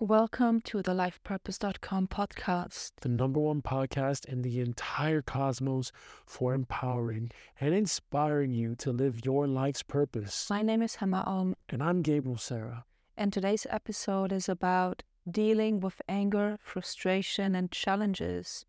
Welcome 0.00 0.60
to 0.60 0.80
the 0.80 0.92
lifepurpose.com 0.92 2.06
podcast, 2.06 2.92
the 3.00 3.08
number 3.08 3.40
one 3.40 3.62
podcast 3.62 4.26
in 4.26 4.42
the 4.42 4.60
entire 4.60 5.22
cosmos 5.22 5.90
for 6.24 6.54
empowering 6.54 7.32
and 7.60 7.74
inspiring 7.74 8.52
you 8.52 8.76
to 8.76 8.92
live 8.92 9.24
your 9.24 9.48
life's 9.48 9.82
purpose. 9.82 10.48
My 10.48 10.62
name 10.62 10.82
is 10.82 10.98
Hemma 10.98 11.26
Om. 11.26 11.56
And 11.68 11.82
I'm 11.82 12.02
Gabriel 12.02 12.38
Sarah. 12.38 12.84
And 13.16 13.32
today's 13.32 13.66
episode 13.70 14.30
is 14.30 14.48
about 14.48 15.02
dealing 15.28 15.80
with 15.80 16.00
anger, 16.08 16.58
frustration, 16.62 17.56
and 17.56 17.72
challenges 17.72 18.64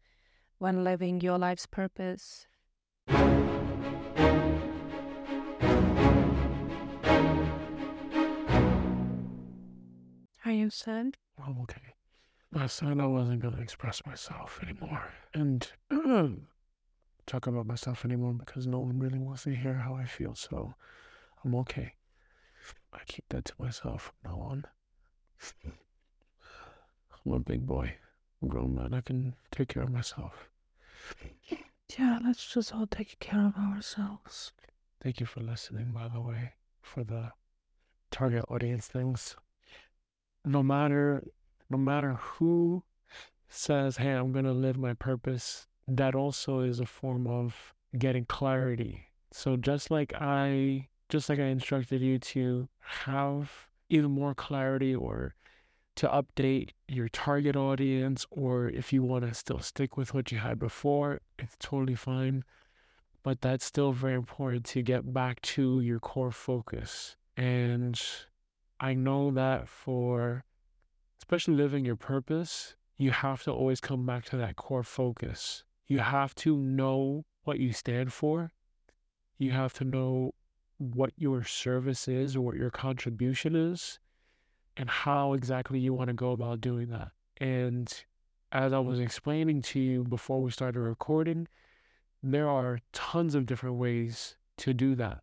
when 0.57 0.83
living 0.83 1.21
your 1.21 1.37
life's 1.37 1.67
purpose. 1.67 2.47
Are 10.49 10.51
you 10.51 10.71
said? 10.71 11.15
I'm 11.45 11.59
okay. 11.61 11.93
I 12.55 12.65
said 12.65 12.99
I 12.99 13.05
wasn't 13.05 13.43
going 13.43 13.53
to 13.53 13.61
express 13.61 14.03
myself 14.03 14.59
anymore 14.63 15.13
and 15.31 15.71
talk 17.27 17.45
about 17.45 17.67
myself 17.67 18.03
anymore 18.03 18.33
because 18.33 18.65
no 18.65 18.79
one 18.79 18.97
really 18.97 19.19
wants 19.19 19.43
to 19.43 19.55
hear 19.55 19.75
how 19.75 19.93
I 19.93 20.05
feel. 20.05 20.33
So 20.33 20.73
I'm 21.45 21.53
okay. 21.53 21.93
I 22.91 23.01
keep 23.05 23.25
that 23.29 23.45
to 23.45 23.53
myself 23.59 24.11
from 24.23 24.31
now 24.31 24.39
on. 24.39 24.65
I'm 27.27 27.33
a 27.33 27.39
big 27.39 27.67
boy. 27.67 27.97
I'm 28.41 28.47
grown 28.47 28.73
man. 28.73 28.95
I 28.95 29.01
can 29.01 29.35
take 29.51 29.67
care 29.67 29.83
of 29.83 29.91
myself. 29.91 30.49
Yeah, 31.95 32.17
let's 32.25 32.51
just 32.51 32.73
all 32.73 32.87
take 32.87 33.19
care 33.19 33.45
of 33.45 33.55
ourselves. 33.55 34.51
Thank 34.99 35.19
you 35.19 35.27
for 35.27 35.41
listening, 35.41 35.91
by 35.91 36.07
the 36.07 36.21
way, 36.21 36.53
for 36.81 37.03
the 37.03 37.33
target 38.09 38.45
audience 38.49 38.87
things 38.87 39.35
no 40.45 40.63
matter 40.63 41.23
no 41.69 41.77
matter 41.77 42.13
who 42.13 42.83
says, 43.47 43.97
"Hey, 43.97 44.11
I'm 44.11 44.31
going 44.31 44.45
to 44.45 44.51
live 44.51 44.77
my 44.77 44.93
purpose," 44.93 45.67
that 45.87 46.15
also 46.15 46.61
is 46.61 46.79
a 46.79 46.85
form 46.85 47.27
of 47.27 47.73
getting 47.97 48.25
clarity. 48.25 49.07
So 49.31 49.57
just 49.57 49.91
like 49.91 50.13
I 50.15 50.87
just 51.09 51.29
like 51.29 51.39
I 51.39 51.45
instructed 51.45 52.01
you 52.01 52.19
to 52.19 52.69
have 52.79 53.67
even 53.89 54.11
more 54.11 54.35
clarity 54.35 54.93
or 54.95 55.35
to 55.95 56.07
update 56.07 56.69
your 56.87 57.09
target 57.09 57.55
audience 57.55 58.25
or 58.29 58.69
if 58.69 58.93
you 58.93 59.03
want 59.03 59.25
to 59.25 59.33
still 59.33 59.59
stick 59.59 59.97
with 59.97 60.13
what 60.13 60.31
you 60.31 60.37
had 60.37 60.57
before, 60.59 61.19
it's 61.37 61.57
totally 61.59 61.95
fine. 61.95 62.43
But 63.23 63.41
that's 63.41 63.65
still 63.65 63.91
very 63.91 64.13
important 64.13 64.65
to 64.67 64.81
get 64.81 65.13
back 65.13 65.41
to 65.41 65.81
your 65.81 65.99
core 65.99 66.31
focus. 66.31 67.17
And 67.35 67.99
I 68.79 68.93
know 68.93 69.31
that 69.31 69.67
for 69.67 70.45
especially 71.19 71.55
living 71.55 71.85
your 71.85 71.97
purpose, 71.97 72.75
you 72.97 73.11
have 73.11 73.43
to 73.43 73.51
always 73.51 73.81
come 73.81 74.05
back 74.05 74.25
to 74.25 74.37
that 74.37 74.55
core 74.55 74.83
focus. 74.83 75.63
You 75.87 75.99
have 75.99 76.33
to 76.35 76.55
know 76.55 77.25
what 77.43 77.59
you 77.59 77.73
stand 77.73 78.13
for. 78.13 78.51
You 79.37 79.51
have 79.51 79.73
to 79.75 79.83
know 79.83 80.33
what 80.77 81.11
your 81.17 81.43
service 81.43 82.07
is 82.07 82.35
or 82.35 82.41
what 82.41 82.55
your 82.55 82.69
contribution 82.69 83.55
is 83.55 83.99
and 84.77 84.89
how 84.89 85.33
exactly 85.33 85.79
you 85.79 85.93
want 85.93 86.07
to 86.07 86.13
go 86.13 86.31
about 86.31 86.61
doing 86.61 86.89
that. 86.89 87.11
And 87.37 87.93
as 88.51 88.71
I 88.71 88.79
was 88.79 88.99
explaining 88.99 89.61
to 89.63 89.79
you 89.79 90.03
before 90.03 90.41
we 90.41 90.51
started 90.51 90.79
recording, 90.79 91.47
there 92.23 92.49
are 92.49 92.79
tons 92.93 93.35
of 93.35 93.45
different 93.45 93.75
ways 93.75 94.35
to 94.57 94.73
do 94.73 94.95
that 94.95 95.21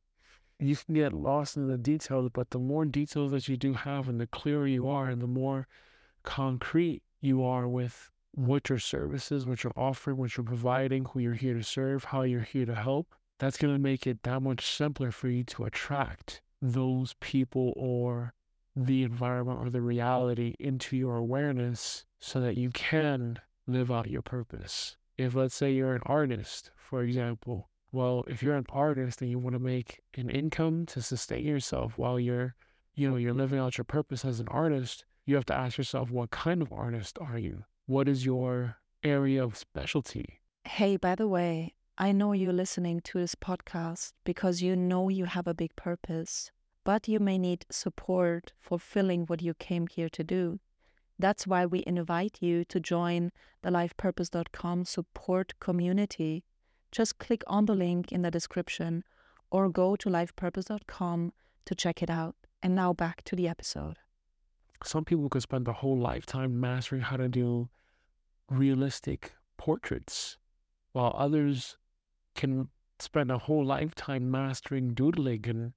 you 0.58 0.76
can 0.76 0.94
get 0.94 1.12
lost 1.12 1.56
in 1.56 1.68
the 1.68 1.78
details, 1.78 2.30
but 2.32 2.50
the 2.50 2.58
more 2.58 2.84
details 2.84 3.30
that 3.32 3.48
you 3.48 3.56
do 3.56 3.74
have 3.74 4.08
and 4.08 4.20
the 4.20 4.26
clearer 4.26 4.66
you 4.66 4.88
are 4.88 5.08
and 5.08 5.20
the 5.20 5.26
more 5.26 5.66
concrete 6.22 7.02
you 7.20 7.44
are 7.44 7.68
with 7.68 8.10
what 8.32 8.68
your 8.68 8.78
services, 8.78 9.46
what 9.46 9.64
you're 9.64 9.72
offering, 9.76 10.16
what 10.16 10.36
you're 10.36 10.44
providing, 10.44 11.04
who 11.06 11.20
you're 11.20 11.34
here 11.34 11.54
to 11.54 11.62
serve, 11.62 12.04
how 12.04 12.22
you're 12.22 12.40
here 12.40 12.66
to 12.66 12.74
help, 12.74 13.14
that's 13.38 13.58
going 13.58 13.74
to 13.74 13.80
make 13.80 14.06
it 14.06 14.22
that 14.22 14.40
much 14.40 14.66
simpler 14.66 15.10
for 15.10 15.28
you 15.28 15.44
to 15.44 15.64
attract 15.64 16.40
those 16.60 17.14
people 17.20 17.72
or 17.76 18.32
the 18.74 19.02
environment 19.02 19.58
or 19.60 19.70
the 19.70 19.80
reality 19.80 20.54
into 20.58 20.96
your 20.96 21.16
awareness 21.16 22.04
so 22.18 22.40
that 22.40 22.56
you 22.56 22.70
can 22.70 23.38
live 23.66 23.90
out 23.90 24.10
your 24.10 24.22
purpose. 24.22 24.96
If, 25.16 25.34
let's 25.34 25.54
say, 25.54 25.72
you're 25.72 25.94
an 25.94 26.02
artist, 26.04 26.70
for 26.76 27.02
example, 27.02 27.70
well, 27.96 28.24
if 28.28 28.42
you're 28.42 28.56
an 28.56 28.66
artist 28.68 29.22
and 29.22 29.30
you 29.30 29.38
want 29.38 29.54
to 29.54 29.58
make 29.58 30.02
an 30.18 30.28
income 30.28 30.84
to 30.84 31.00
sustain 31.00 31.46
yourself 31.46 31.96
while 31.96 32.20
you're, 32.20 32.54
you 32.94 33.08
know, 33.08 33.16
you're 33.16 33.32
living 33.32 33.58
out 33.58 33.78
your 33.78 33.86
purpose 33.86 34.22
as 34.22 34.38
an 34.38 34.48
artist, 34.48 35.06
you 35.24 35.34
have 35.34 35.46
to 35.46 35.54
ask 35.54 35.78
yourself, 35.78 36.10
what 36.10 36.30
kind 36.30 36.60
of 36.60 36.70
artist 36.70 37.16
are 37.18 37.38
you? 37.38 37.64
What 37.86 38.06
is 38.06 38.26
your 38.26 38.76
area 39.02 39.42
of 39.42 39.56
specialty? 39.56 40.40
Hey, 40.64 40.98
by 40.98 41.14
the 41.14 41.26
way, 41.26 41.74
I 41.96 42.12
know 42.12 42.34
you're 42.34 42.52
listening 42.52 43.00
to 43.00 43.18
this 43.18 43.34
podcast 43.34 44.12
because 44.24 44.60
you 44.60 44.76
know 44.76 45.08
you 45.08 45.24
have 45.24 45.46
a 45.46 45.54
big 45.54 45.74
purpose, 45.74 46.50
but 46.84 47.08
you 47.08 47.18
may 47.18 47.38
need 47.38 47.64
support 47.70 48.52
fulfilling 48.60 49.24
what 49.24 49.40
you 49.40 49.54
came 49.54 49.86
here 49.86 50.10
to 50.10 50.22
do. 50.22 50.60
That's 51.18 51.46
why 51.46 51.64
we 51.64 51.82
invite 51.86 52.42
you 52.42 52.66
to 52.66 52.78
join 52.78 53.32
the 53.62 53.70
lifepurpose.com 53.70 54.84
support 54.84 55.54
community 55.60 56.44
just 56.92 57.18
click 57.18 57.42
on 57.46 57.66
the 57.66 57.74
link 57.74 58.12
in 58.12 58.22
the 58.22 58.30
description 58.30 59.04
or 59.50 59.68
go 59.68 59.96
to 59.96 60.08
lifepurpose.com 60.08 61.32
to 61.64 61.74
check 61.74 62.02
it 62.02 62.10
out. 62.10 62.36
And 62.62 62.74
now 62.74 62.92
back 62.92 63.22
to 63.24 63.36
the 63.36 63.48
episode. 63.48 63.96
Some 64.82 65.04
people 65.04 65.28
could 65.28 65.42
spend 65.42 65.68
a 65.68 65.72
whole 65.72 65.98
lifetime 65.98 66.60
mastering 66.60 67.02
how 67.02 67.16
to 67.16 67.28
do 67.28 67.68
realistic 68.50 69.34
portraits, 69.56 70.38
while 70.92 71.14
others 71.16 71.76
can 72.34 72.68
spend 72.98 73.30
a 73.30 73.38
whole 73.38 73.64
lifetime 73.64 74.30
mastering 74.30 74.94
doodling 74.94 75.46
and 75.48 75.72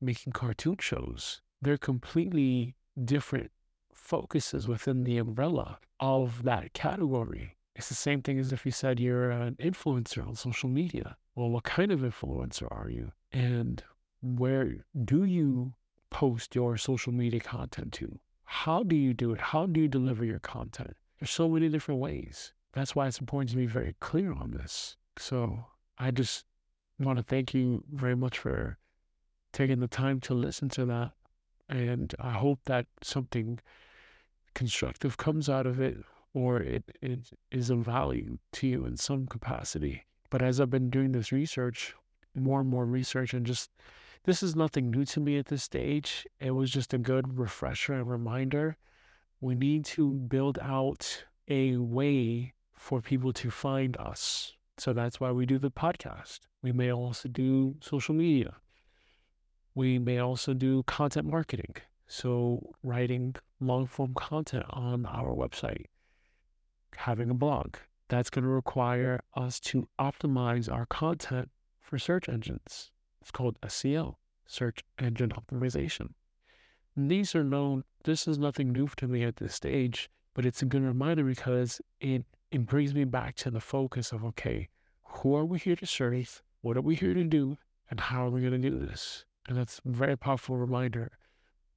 making 0.00 0.32
cartoon 0.32 0.76
shows. 0.80 1.40
They're 1.60 1.78
completely 1.78 2.74
different 3.02 3.50
focuses 3.92 4.66
within 4.66 5.04
the 5.04 5.18
umbrella 5.18 5.78
of 5.98 6.42
that 6.44 6.72
category. 6.72 7.56
It's 7.74 7.88
the 7.88 7.94
same 7.94 8.22
thing 8.22 8.38
as 8.38 8.52
if 8.52 8.66
you 8.66 8.72
said 8.72 9.00
you're 9.00 9.30
an 9.30 9.56
influencer 9.60 10.26
on 10.26 10.34
social 10.34 10.68
media. 10.68 11.16
Well, 11.34 11.50
what 11.50 11.64
kind 11.64 11.92
of 11.92 12.00
influencer 12.00 12.68
are 12.70 12.90
you? 12.90 13.12
And 13.32 13.82
where 14.20 14.84
do 15.04 15.24
you 15.24 15.74
post 16.10 16.54
your 16.54 16.76
social 16.76 17.12
media 17.12 17.40
content 17.40 17.92
to? 17.94 18.18
How 18.44 18.82
do 18.82 18.96
you 18.96 19.14
do 19.14 19.32
it? 19.32 19.40
How 19.40 19.66
do 19.66 19.80
you 19.80 19.88
deliver 19.88 20.24
your 20.24 20.40
content? 20.40 20.96
There's 21.18 21.30
so 21.30 21.48
many 21.48 21.68
different 21.68 22.00
ways. 22.00 22.52
That's 22.72 22.94
why 22.94 23.06
it's 23.06 23.20
important 23.20 23.50
to 23.50 23.56
be 23.56 23.66
very 23.66 23.94
clear 24.00 24.32
on 24.32 24.50
this. 24.50 24.96
So 25.16 25.66
I 25.98 26.10
just 26.10 26.44
want 26.98 27.18
to 27.18 27.22
thank 27.22 27.54
you 27.54 27.84
very 27.92 28.16
much 28.16 28.38
for 28.38 28.78
taking 29.52 29.80
the 29.80 29.88
time 29.88 30.20
to 30.20 30.34
listen 30.34 30.68
to 30.70 30.84
that. 30.86 31.12
And 31.68 32.14
I 32.18 32.32
hope 32.32 32.60
that 32.64 32.86
something 33.02 33.60
constructive 34.54 35.16
comes 35.16 35.48
out 35.48 35.66
of 35.66 35.80
it 35.80 35.98
or 36.32 36.60
it, 36.60 36.84
it 37.00 37.30
is 37.50 37.70
of 37.70 37.80
value 37.80 38.38
to 38.52 38.66
you 38.66 38.84
in 38.84 38.96
some 38.96 39.26
capacity. 39.26 40.04
But 40.30 40.42
as 40.42 40.60
I've 40.60 40.70
been 40.70 40.90
doing 40.90 41.12
this 41.12 41.32
research, 41.32 41.94
more 42.34 42.60
and 42.60 42.68
more 42.68 42.86
research, 42.86 43.34
and 43.34 43.44
just 43.44 43.70
this 44.24 44.42
is 44.42 44.54
nothing 44.54 44.90
new 44.90 45.04
to 45.06 45.20
me 45.20 45.38
at 45.38 45.46
this 45.46 45.62
stage. 45.62 46.26
It 46.38 46.52
was 46.52 46.70
just 46.70 46.94
a 46.94 46.98
good 46.98 47.38
refresher 47.38 47.94
and 47.94 48.08
reminder. 48.08 48.76
We 49.40 49.54
need 49.54 49.84
to 49.86 50.12
build 50.12 50.58
out 50.60 51.24
a 51.48 51.76
way 51.76 52.54
for 52.74 53.00
people 53.00 53.32
to 53.32 53.50
find 53.50 53.96
us. 53.96 54.54
So 54.78 54.92
that's 54.92 55.20
why 55.20 55.32
we 55.32 55.46
do 55.46 55.58
the 55.58 55.70
podcast. 55.70 56.40
We 56.62 56.72
may 56.72 56.92
also 56.92 57.28
do 57.28 57.76
social 57.80 58.14
media. 58.14 58.56
We 59.74 59.98
may 59.98 60.18
also 60.18 60.54
do 60.54 60.82
content 60.84 61.26
marketing. 61.26 61.76
So, 62.06 62.74
writing 62.82 63.36
long 63.60 63.86
form 63.86 64.14
content 64.14 64.64
on 64.70 65.06
our 65.06 65.32
website 65.32 65.86
having 66.96 67.30
a 67.30 67.34
blog. 67.34 67.76
That's 68.08 68.30
going 68.30 68.44
to 68.44 68.50
require 68.50 69.20
us 69.34 69.60
to 69.60 69.88
optimize 69.98 70.72
our 70.72 70.86
content 70.86 71.50
for 71.80 71.98
search 71.98 72.28
engines. 72.28 72.90
It's 73.20 73.30
called 73.30 73.60
SEO, 73.60 74.16
search 74.46 74.80
engine 74.98 75.30
optimization. 75.30 76.14
And 76.96 77.10
these 77.10 77.34
are 77.34 77.44
known, 77.44 77.84
this 78.04 78.26
is 78.26 78.38
nothing 78.38 78.72
new 78.72 78.88
to 78.96 79.06
me 79.06 79.22
at 79.22 79.36
this 79.36 79.54
stage, 79.54 80.10
but 80.34 80.44
it's 80.44 80.62
a 80.62 80.66
good 80.66 80.82
reminder 80.82 81.24
because 81.24 81.80
it, 82.00 82.24
it 82.50 82.66
brings 82.66 82.94
me 82.94 83.04
back 83.04 83.36
to 83.36 83.50
the 83.50 83.60
focus 83.60 84.12
of 84.12 84.24
okay, 84.24 84.68
who 85.04 85.34
are 85.34 85.44
we 85.44 85.58
here 85.58 85.76
to 85.76 85.86
serve? 85.86 86.42
What 86.62 86.76
are 86.76 86.82
we 86.82 86.94
here 86.94 87.14
to 87.14 87.24
do? 87.24 87.58
And 87.90 88.00
how 88.00 88.26
are 88.26 88.30
we 88.30 88.40
going 88.40 88.60
to 88.60 88.70
do 88.70 88.78
this? 88.78 89.24
And 89.48 89.56
that's 89.56 89.80
a 89.84 89.90
very 89.90 90.16
powerful 90.16 90.56
reminder 90.56 91.12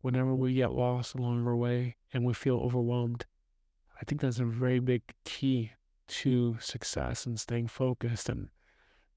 whenever 0.02 0.36
we 0.36 0.54
get 0.54 0.74
lost 0.74 1.16
along 1.16 1.48
our 1.48 1.56
way 1.56 1.96
and 2.14 2.26
we 2.26 2.34
feel 2.34 2.58
overwhelmed 2.58 3.26
I 4.00 4.06
think 4.06 4.22
that's 4.22 4.40
a 4.40 4.46
very 4.46 4.80
big 4.80 5.02
key 5.24 5.72
to 6.08 6.58
success 6.60 7.26
and 7.26 7.40
staying 7.40 7.68
focused 7.68 8.30
and 8.30 8.50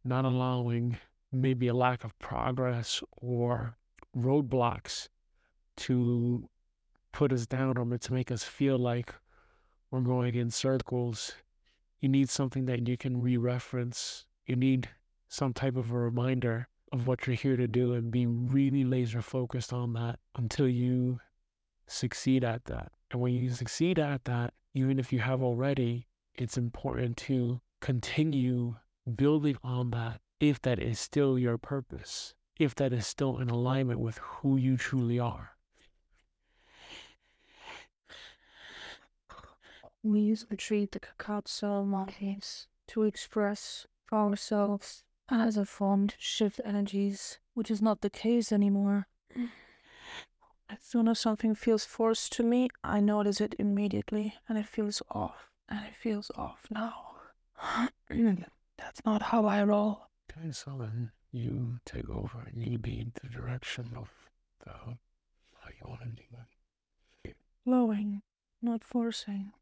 not 0.04 0.24
allowing 0.24 0.98
maybe 1.32 1.68
a 1.68 1.74
lack 1.74 2.04
of 2.04 2.18
progress 2.18 3.02
or 3.16 3.76
roadblocks 4.16 5.08
to 5.76 6.48
put 7.12 7.32
us 7.32 7.46
down 7.46 7.76
or 7.76 7.98
to 7.98 8.12
make 8.12 8.30
us 8.30 8.44
feel 8.44 8.78
like 8.78 9.14
we're 9.90 10.00
going 10.00 10.34
in 10.34 10.50
circles. 10.50 11.32
You 12.00 12.08
need 12.08 12.28
something 12.28 12.66
that 12.66 12.86
you 12.86 12.96
can 12.96 13.20
re 13.20 13.36
reference. 13.36 14.26
You 14.46 14.56
need 14.56 14.88
some 15.28 15.52
type 15.52 15.76
of 15.76 15.90
a 15.90 15.98
reminder 15.98 16.68
of 16.92 17.06
what 17.06 17.26
you're 17.26 17.36
here 17.36 17.56
to 17.56 17.66
do 17.66 17.94
and 17.94 18.10
be 18.10 18.26
really 18.26 18.84
laser 18.84 19.22
focused 19.22 19.72
on 19.72 19.92
that 19.94 20.18
until 20.36 20.68
you 20.68 21.20
succeed 21.86 22.44
at 22.44 22.64
that. 22.66 22.92
And 23.10 23.20
when 23.20 23.34
you 23.34 23.50
succeed 23.50 23.98
at 23.98 24.24
that, 24.24 24.54
even 24.76 24.98
if 24.98 25.10
you 25.12 25.20
have 25.20 25.42
already, 25.42 26.06
it's 26.34 26.58
important 26.58 27.16
to 27.16 27.60
continue 27.80 28.76
building 29.14 29.56
on 29.64 29.90
that 29.90 30.20
if 30.38 30.60
that 30.62 30.78
is 30.78 31.00
still 31.00 31.38
your 31.38 31.56
purpose, 31.56 32.34
if 32.58 32.74
that 32.74 32.92
is 32.92 33.06
still 33.06 33.38
in 33.38 33.48
alignment 33.48 34.00
with 34.00 34.18
who 34.18 34.56
you 34.58 34.76
truly 34.76 35.18
are. 35.18 35.52
We 40.02 40.36
to 40.36 40.56
treat 40.56 40.92
the 40.92 41.00
cacao 41.00 41.42
ceremonies 41.46 42.68
to 42.88 43.04
express 43.04 43.86
ourselves 44.12 45.04
as 45.30 45.56
a 45.56 45.64
form 45.64 46.08
to 46.08 46.14
shift 46.18 46.60
energies, 46.64 47.38
which 47.54 47.70
is 47.70 47.80
not 47.80 48.02
the 48.02 48.10
case 48.10 48.52
anymore. 48.52 49.08
As 50.68 50.78
soon 50.82 51.08
as 51.08 51.20
something 51.20 51.54
feels 51.54 51.84
forced 51.84 52.32
to 52.32 52.42
me, 52.42 52.68
I 52.82 53.00
notice 53.00 53.40
it 53.40 53.54
immediately 53.58 54.34
and 54.48 54.58
it 54.58 54.66
feels 54.66 55.00
off. 55.10 55.50
And 55.68 55.80
it 55.86 55.94
feels 55.94 56.30
off 56.36 56.66
now. 56.70 57.16
That's 58.78 59.04
not 59.04 59.22
how 59.22 59.46
I 59.46 59.62
roll. 59.62 60.08
Okay, 60.30 60.50
so 60.52 60.76
then 60.78 61.12
you 61.32 61.80
take 61.84 62.08
over 62.10 62.44
and 62.46 62.64
you 62.64 62.78
lead 62.82 63.12
the 63.14 63.28
direction 63.28 63.90
of 63.96 64.10
the 64.64 64.72
how 64.72 65.70
you 65.70 65.88
want 65.88 66.00
to 66.02 66.08
do 66.08 66.22
it. 67.24 67.36
Flowing, 67.64 68.22
not 68.60 68.84
forcing. 68.84 69.52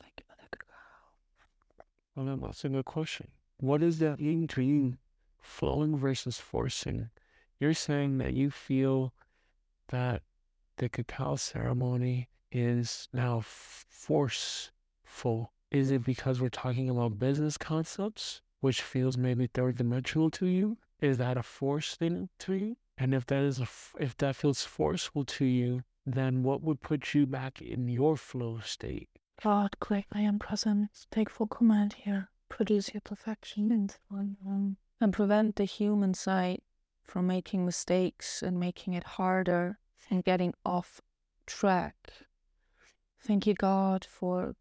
Thank 0.00 0.12
you 0.18 0.24
for 0.28 0.36
the 0.36 0.56
cacao. 0.56 1.84
Well, 2.14 2.26
then 2.26 2.40
that's 2.40 2.64
a 2.64 2.82
question. 2.82 3.28
What 3.58 3.82
is 3.82 3.98
that 3.98 4.18
to 4.18 4.62
you? 4.62 4.96
Flowing 5.40 5.96
versus 5.96 6.38
forcing. 6.38 7.10
You're 7.58 7.74
saying 7.74 8.18
that 8.18 8.34
you 8.34 8.50
feel 8.50 9.12
that 9.92 10.22
the 10.78 10.88
cacao 10.88 11.36
ceremony 11.36 12.28
is 12.50 13.08
now 13.12 13.42
forceful. 13.44 15.52
Is 15.70 15.90
it 15.90 16.04
because 16.04 16.40
we're 16.40 16.48
talking 16.48 16.90
about 16.90 17.18
business 17.18 17.56
concepts, 17.56 18.42
which 18.60 18.82
feels 18.82 19.16
maybe 19.16 19.46
third 19.46 19.76
dimensional 19.76 20.30
to 20.30 20.46
you? 20.46 20.76
Is 21.00 21.18
that 21.18 21.36
a 21.36 21.42
force 21.42 21.94
thing 21.94 22.28
to 22.40 22.54
you? 22.54 22.76
And 22.98 23.14
if 23.14 23.26
that 23.26 23.42
is 23.42 23.58
a 23.58 23.62
f- 23.62 23.94
if 23.98 24.16
that 24.18 24.36
feels 24.36 24.64
forceful 24.64 25.24
to 25.24 25.44
you, 25.44 25.82
then 26.04 26.42
what 26.42 26.62
would 26.62 26.80
put 26.80 27.14
you 27.14 27.26
back 27.26 27.62
in 27.62 27.88
your 27.88 28.16
flow 28.16 28.60
state? 28.60 29.08
God, 29.42 29.76
click, 29.80 30.06
I 30.12 30.20
am 30.20 30.38
present. 30.38 30.90
Take 31.10 31.30
full 31.30 31.46
command 31.46 31.94
here. 32.04 32.28
Produce 32.48 32.92
your 32.92 33.00
perfection 33.00 33.72
and, 33.72 33.96
um, 34.10 34.76
and 35.00 35.12
prevent 35.12 35.56
the 35.56 35.64
human 35.64 36.14
side 36.14 36.60
from 37.02 37.26
making 37.26 37.64
mistakes 37.64 38.42
and 38.42 38.60
making 38.60 38.92
it 38.92 39.04
harder 39.04 39.78
and 40.12 40.22
getting 40.22 40.52
off 40.66 41.00
track. 41.46 41.96
Thank 43.18 43.46
you, 43.46 43.54
God, 43.54 44.04
for 44.04 44.54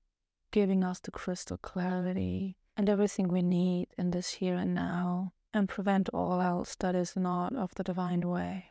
giving 0.51 0.81
us 0.81 1.01
the 1.01 1.11
crystal 1.11 1.57
clarity 1.57 2.55
and 2.77 2.87
everything 2.87 3.27
we 3.27 3.41
need 3.41 3.87
in 3.97 4.11
this 4.11 4.29
here 4.35 4.55
and 4.55 4.73
now, 4.73 5.33
and 5.53 5.67
prevent 5.67 6.07
all 6.13 6.41
else 6.41 6.75
that 6.79 6.95
is 6.95 7.17
not 7.17 7.53
of 7.53 7.75
the 7.75 7.83
divine 7.83 8.21
way. 8.21 8.67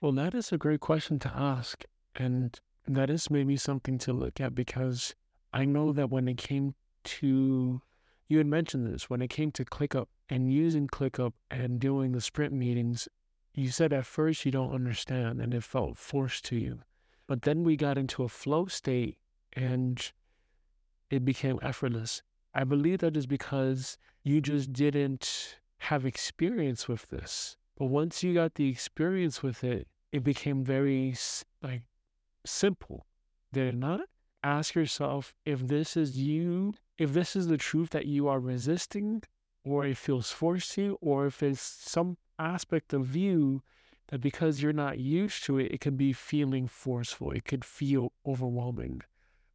Well, 0.00 0.12
that 0.12 0.34
is 0.34 0.52
a 0.52 0.58
great 0.58 0.80
question 0.80 1.18
to 1.18 1.32
ask. 1.36 1.84
And 2.14 2.58
that 2.86 3.10
is 3.10 3.30
maybe 3.30 3.58
something 3.58 3.98
to 3.98 4.14
look 4.14 4.40
at 4.40 4.54
because 4.54 5.14
I 5.52 5.66
know 5.66 5.92
that 5.92 6.08
when 6.08 6.28
it 6.28 6.38
came 6.38 6.74
to, 7.04 7.82
you 8.26 8.38
had 8.38 8.46
mentioned 8.46 8.86
this, 8.86 9.10
when 9.10 9.20
it 9.20 9.28
came 9.28 9.50
to 9.52 9.66
ClickUp 9.66 10.06
and 10.30 10.50
using 10.50 10.88
ClickUp 10.88 11.34
and 11.50 11.78
doing 11.78 12.12
the 12.12 12.22
sprint 12.22 12.54
meetings, 12.54 13.06
you 13.56 13.70
said 13.70 13.92
at 13.92 14.06
first 14.06 14.44
you 14.44 14.52
don't 14.52 14.74
understand 14.74 15.40
and 15.40 15.54
it 15.54 15.64
felt 15.64 15.96
forced 15.96 16.44
to 16.44 16.56
you. 16.56 16.80
But 17.26 17.42
then 17.42 17.64
we 17.64 17.76
got 17.76 17.98
into 17.98 18.22
a 18.22 18.28
flow 18.28 18.66
state 18.66 19.16
and 19.54 20.12
it 21.10 21.24
became 21.24 21.58
effortless. 21.62 22.22
I 22.54 22.64
believe 22.64 22.98
that 22.98 23.16
is 23.16 23.26
because 23.26 23.96
you 24.22 24.40
just 24.40 24.72
didn't 24.72 25.58
have 25.78 26.04
experience 26.04 26.86
with 26.86 27.08
this. 27.08 27.56
But 27.78 27.86
once 27.86 28.22
you 28.22 28.34
got 28.34 28.54
the 28.54 28.68
experience 28.68 29.42
with 29.42 29.64
it, 29.64 29.88
it 30.12 30.22
became 30.22 30.62
very 30.62 31.14
like 31.62 31.82
simple. 32.44 33.06
Did 33.52 33.68
it 33.68 33.78
not? 33.78 34.00
Ask 34.42 34.74
yourself 34.74 35.34
if 35.44 35.66
this 35.66 35.96
is 35.96 36.18
you, 36.18 36.74
if 36.98 37.12
this 37.12 37.34
is 37.34 37.46
the 37.46 37.56
truth 37.56 37.90
that 37.90 38.06
you 38.06 38.28
are 38.28 38.38
resisting, 38.38 39.22
or 39.66 39.84
it 39.84 39.96
feels 39.96 40.30
forced 40.30 40.72
to 40.72 40.82
you, 40.82 40.98
or 41.00 41.26
if 41.26 41.42
it's 41.42 41.60
some 41.60 42.16
aspect 42.38 42.92
of 42.92 43.16
you 43.16 43.62
that 44.08 44.20
because 44.20 44.62
you're 44.62 44.72
not 44.72 44.98
used 44.98 45.44
to 45.44 45.58
it, 45.58 45.72
it 45.72 45.80
can 45.80 45.96
be 45.96 46.12
feeling 46.12 46.68
forceful. 46.68 47.32
It 47.32 47.44
could 47.44 47.64
feel 47.64 48.12
overwhelming. 48.24 49.02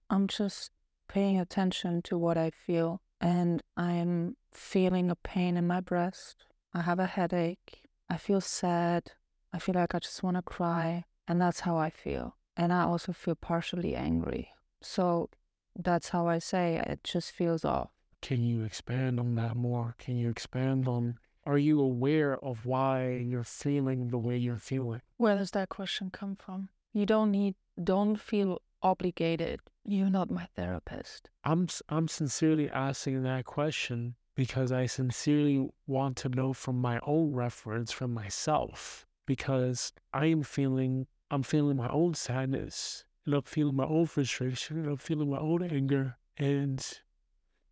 I'm 0.09 0.27
just 0.27 0.71
paying 1.07 1.39
attention 1.39 2.01
to 2.03 2.17
what 2.17 2.37
I 2.37 2.49
feel, 2.49 3.01
and 3.21 3.63
I'm 3.77 4.35
feeling 4.51 5.09
a 5.09 5.15
pain 5.15 5.55
in 5.55 5.65
my 5.67 5.79
breast. 5.79 6.45
I 6.73 6.81
have 6.81 6.99
a 6.99 7.05
headache. 7.05 7.83
I 8.09 8.17
feel 8.17 8.41
sad. 8.41 9.11
I 9.53 9.59
feel 9.59 9.75
like 9.75 9.95
I 9.95 9.99
just 9.99 10.23
want 10.23 10.35
to 10.37 10.41
cry. 10.41 11.05
And 11.27 11.39
that's 11.41 11.61
how 11.61 11.77
I 11.77 11.89
feel. 11.89 12.35
And 12.57 12.73
I 12.73 12.83
also 12.83 13.13
feel 13.13 13.35
partially 13.35 13.95
angry. 13.95 14.49
So 14.81 15.29
that's 15.77 16.09
how 16.09 16.27
I 16.27 16.39
say 16.39 16.81
it 16.85 17.03
just 17.03 17.31
feels 17.31 17.63
off. 17.63 17.91
Can 18.21 18.43
you 18.43 18.63
expand 18.63 19.19
on 19.19 19.35
that 19.35 19.55
more? 19.55 19.95
Can 19.97 20.17
you 20.17 20.29
expand 20.29 20.87
on 20.87 21.17
are 21.43 21.57
you 21.57 21.81
aware 21.81 22.37
of 22.43 22.65
why 22.65 23.13
you're 23.13 23.43
feeling 23.43 24.09
the 24.09 24.17
way 24.17 24.37
you're 24.37 24.57
feeling? 24.57 25.01
Where 25.17 25.35
does 25.35 25.51
that 25.51 25.69
question 25.69 26.11
come 26.11 26.35
from? 26.35 26.69
You 26.93 27.05
don't 27.07 27.31
need, 27.31 27.55
don't 27.83 28.17
feel 28.17 28.61
obligated. 28.83 29.59
You're 29.83 30.11
not 30.11 30.29
my 30.29 30.47
therapist. 30.55 31.29
I'm, 31.43 31.67
I'm 31.89 32.07
sincerely 32.07 32.69
asking 32.69 33.23
that 33.23 33.45
question 33.45 34.15
because 34.35 34.71
I 34.71 34.85
sincerely 34.85 35.69
want 35.87 36.17
to 36.17 36.29
know 36.29 36.53
from 36.53 36.79
my 36.79 36.99
own 37.03 37.33
reference, 37.33 37.91
from 37.91 38.13
myself, 38.13 39.07
because 39.25 39.93
I 40.13 40.27
am 40.27 40.43
feeling, 40.43 41.07
I'm 41.31 41.43
feeling 41.43 41.77
my 41.77 41.89
own 41.89 42.13
sadness 42.13 43.03
and 43.25 43.33
I'm 43.33 43.41
feeling 43.43 43.75
my 43.75 43.85
own 43.85 44.05
frustration 44.05 44.77
and 44.77 44.87
I'm 44.87 44.97
feeling 44.97 45.29
my 45.31 45.39
own 45.39 45.63
anger. 45.63 46.17
And 46.37 46.85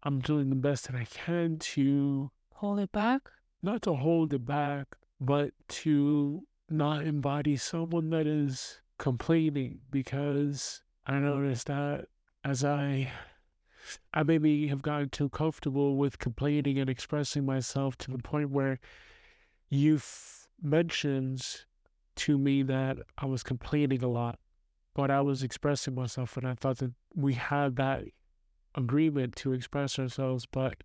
I'm 0.04 0.20
doing 0.20 0.50
the 0.50 0.56
best 0.56 0.88
that 0.88 0.96
I 0.96 1.06
can 1.06 1.58
to 1.60 2.32
hold 2.54 2.80
it 2.80 2.92
back? 2.92 3.30
not 3.62 3.82
to 3.84 3.94
hold 3.94 4.34
it 4.34 4.46
back, 4.46 4.96
but 5.20 5.52
to 5.68 6.44
not 6.70 7.04
embody 7.06 7.58
someone 7.58 8.10
that 8.12 8.28
is 8.28 8.80
complaining 8.98 9.80
because 9.92 10.82
I 11.06 11.20
noticed 11.20 11.68
that 11.68 12.06
as 12.44 12.64
I 12.64 13.12
I 14.14 14.24
maybe 14.24 14.68
have 14.68 14.82
gotten 14.82 15.10
too 15.10 15.30
comfortable 15.30 15.96
with 15.96 16.20
complaining 16.20 16.78
and 16.78 16.90
expressing 16.90 17.46
myself 17.46 17.98
to 18.00 18.12
the 18.12 18.20
point 18.20 18.52
where 18.52 18.80
you've 19.70 20.48
mentioned 20.62 21.66
to 22.18 22.38
me 22.38 22.62
that 22.64 22.98
I 23.18 23.26
was 23.26 23.42
complaining 23.42 24.04
a 24.04 24.08
lot, 24.08 24.38
but 24.94 25.10
I 25.10 25.22
was 25.22 25.42
expressing 25.42 25.96
myself 25.96 26.38
and 26.38 26.48
I 26.48 26.54
thought 26.54 26.78
that 26.78 26.92
we 27.16 27.34
had 27.34 27.78
that 27.78 28.04
agreement 28.80 29.36
to 29.38 29.54
express 29.54 30.00
ourselves, 30.00 30.46
but 30.46 30.84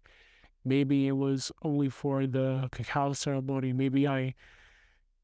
maybe 0.65 1.07
it 1.07 1.13
was 1.13 1.53
only 1.63 1.89
for 1.89 2.27
the 2.27 2.69
cacao 2.73 3.13
ceremony. 3.13 3.73
Maybe 3.73 4.07
I 4.07 4.35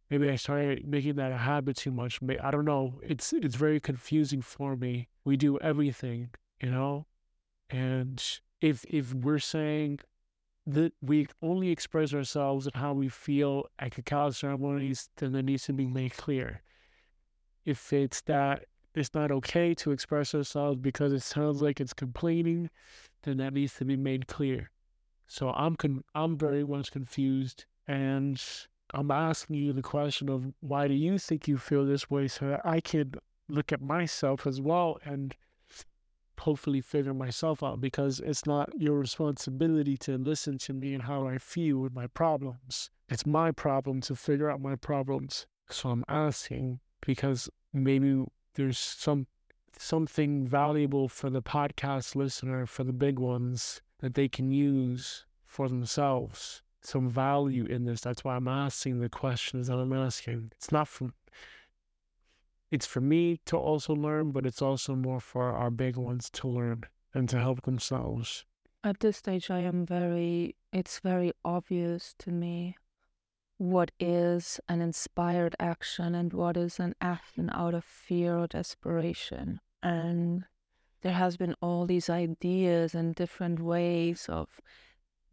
maybe 0.08 0.28
I 0.30 0.36
started 0.36 0.86
making 0.86 1.16
that 1.16 1.32
a 1.32 1.36
habit 1.36 1.76
too 1.76 1.90
much. 1.90 2.20
I 2.42 2.50
don't 2.50 2.64
know. 2.64 3.00
It's 3.02 3.32
it's 3.32 3.56
very 3.56 3.80
confusing 3.80 4.42
for 4.42 4.76
me. 4.76 5.08
We 5.24 5.36
do 5.36 5.58
everything, 5.58 6.30
you 6.62 6.70
know, 6.70 7.06
and 7.68 8.22
if 8.60 8.84
if 8.88 9.14
we're 9.14 9.38
saying 9.38 10.00
that 10.66 10.92
we 11.00 11.26
only 11.42 11.70
express 11.70 12.12
ourselves 12.14 12.66
and 12.66 12.76
how 12.76 12.92
we 12.92 13.08
feel 13.08 13.64
at 13.78 13.92
cacao 13.92 14.30
ceremonies, 14.30 15.08
then 15.16 15.34
it 15.34 15.44
needs 15.44 15.64
to 15.64 15.72
be 15.72 15.86
made 15.86 16.16
clear. 16.16 16.62
If 17.64 17.92
it's 17.92 18.20
that 18.22 18.66
it's 18.94 19.14
not 19.14 19.30
okay 19.30 19.74
to 19.74 19.92
express 19.92 20.34
ourselves 20.34 20.78
because 20.80 21.12
it 21.12 21.22
sounds 21.22 21.62
like 21.62 21.80
it's 21.80 21.92
complaining, 21.92 22.70
then 23.22 23.36
that 23.38 23.52
needs 23.52 23.74
to 23.74 23.84
be 23.84 23.96
made 23.96 24.26
clear. 24.26 24.70
So 25.26 25.50
I'm 25.50 25.76
con- 25.76 26.04
I'm 26.14 26.36
very 26.36 26.64
much 26.64 26.90
confused, 26.90 27.66
and 27.86 28.42
I'm 28.92 29.10
asking 29.10 29.56
you 29.56 29.72
the 29.72 29.82
question 29.82 30.28
of 30.28 30.52
why 30.60 30.88
do 30.88 30.94
you 30.94 31.18
think 31.18 31.46
you 31.46 31.56
feel 31.58 31.84
this 31.84 32.10
way, 32.10 32.28
so 32.28 32.48
that 32.48 32.62
I 32.64 32.80
can 32.80 33.14
look 33.48 33.72
at 33.72 33.80
myself 33.80 34.46
as 34.46 34.60
well 34.60 34.98
and 35.04 35.36
hopefully 36.40 36.80
figure 36.80 37.12
myself 37.12 37.62
out 37.62 37.80
because 37.80 38.18
it's 38.20 38.46
not 38.46 38.70
your 38.80 38.98
responsibility 38.98 39.96
to 39.98 40.16
listen 40.16 40.56
to 40.56 40.72
me 40.72 40.94
and 40.94 41.02
how 41.02 41.26
I 41.26 41.36
feel 41.36 41.78
with 41.78 41.94
my 41.94 42.06
problems. 42.06 42.90
It's 43.08 43.26
my 43.26 43.52
problem 43.52 44.00
to 44.02 44.16
figure 44.16 44.50
out 44.50 44.60
my 44.60 44.74
problems. 44.76 45.46
So 45.68 45.90
I'm 45.90 46.04
asking 46.08 46.80
because 47.02 47.50
maybe 47.72 48.24
there's 48.54 48.78
some 48.78 49.26
something 49.78 50.46
valuable 50.46 51.08
for 51.08 51.30
the 51.30 51.42
podcast 51.42 52.14
listener, 52.14 52.66
for 52.66 52.84
the 52.84 52.92
big 52.92 53.18
ones, 53.18 53.80
that 54.00 54.14
they 54.14 54.28
can 54.28 54.50
use 54.50 55.24
for 55.46 55.68
themselves. 55.68 56.62
Some 56.82 57.08
value 57.08 57.64
in 57.64 57.84
this. 57.84 58.00
That's 58.00 58.24
why 58.24 58.36
I'm 58.36 58.48
asking 58.48 59.00
the 59.00 59.08
questions 59.08 59.68
that 59.68 59.76
I'm 59.76 59.92
asking. 59.92 60.52
It's 60.56 60.72
not 60.72 60.88
from 60.88 61.12
it's 62.70 62.86
for 62.86 63.00
me 63.00 63.40
to 63.46 63.56
also 63.56 63.94
learn, 63.94 64.30
but 64.30 64.46
it's 64.46 64.62
also 64.62 64.94
more 64.94 65.20
for 65.20 65.50
our 65.52 65.70
big 65.70 65.96
ones 65.96 66.30
to 66.30 66.48
learn 66.48 66.84
and 67.12 67.28
to 67.28 67.38
help 67.40 67.62
themselves. 67.62 68.44
At 68.84 69.00
this 69.00 69.16
stage, 69.16 69.50
I 69.50 69.58
am 69.60 69.84
very, 69.84 70.54
it's 70.72 71.00
very 71.00 71.32
obvious 71.44 72.14
to 72.20 72.30
me 72.30 72.76
what 73.60 73.90
is 74.00 74.58
an 74.70 74.80
inspired 74.80 75.54
action 75.60 76.14
and 76.14 76.32
what 76.32 76.56
is 76.56 76.80
an 76.80 76.94
action 76.98 77.50
out 77.52 77.74
of 77.74 77.84
fear 77.84 78.38
or 78.38 78.46
desperation. 78.46 79.60
And 79.82 80.44
there 81.02 81.12
has 81.12 81.36
been 81.36 81.54
all 81.60 81.84
these 81.84 82.08
ideas 82.08 82.94
and 82.94 83.14
different 83.14 83.60
ways 83.60 84.24
of 84.30 84.48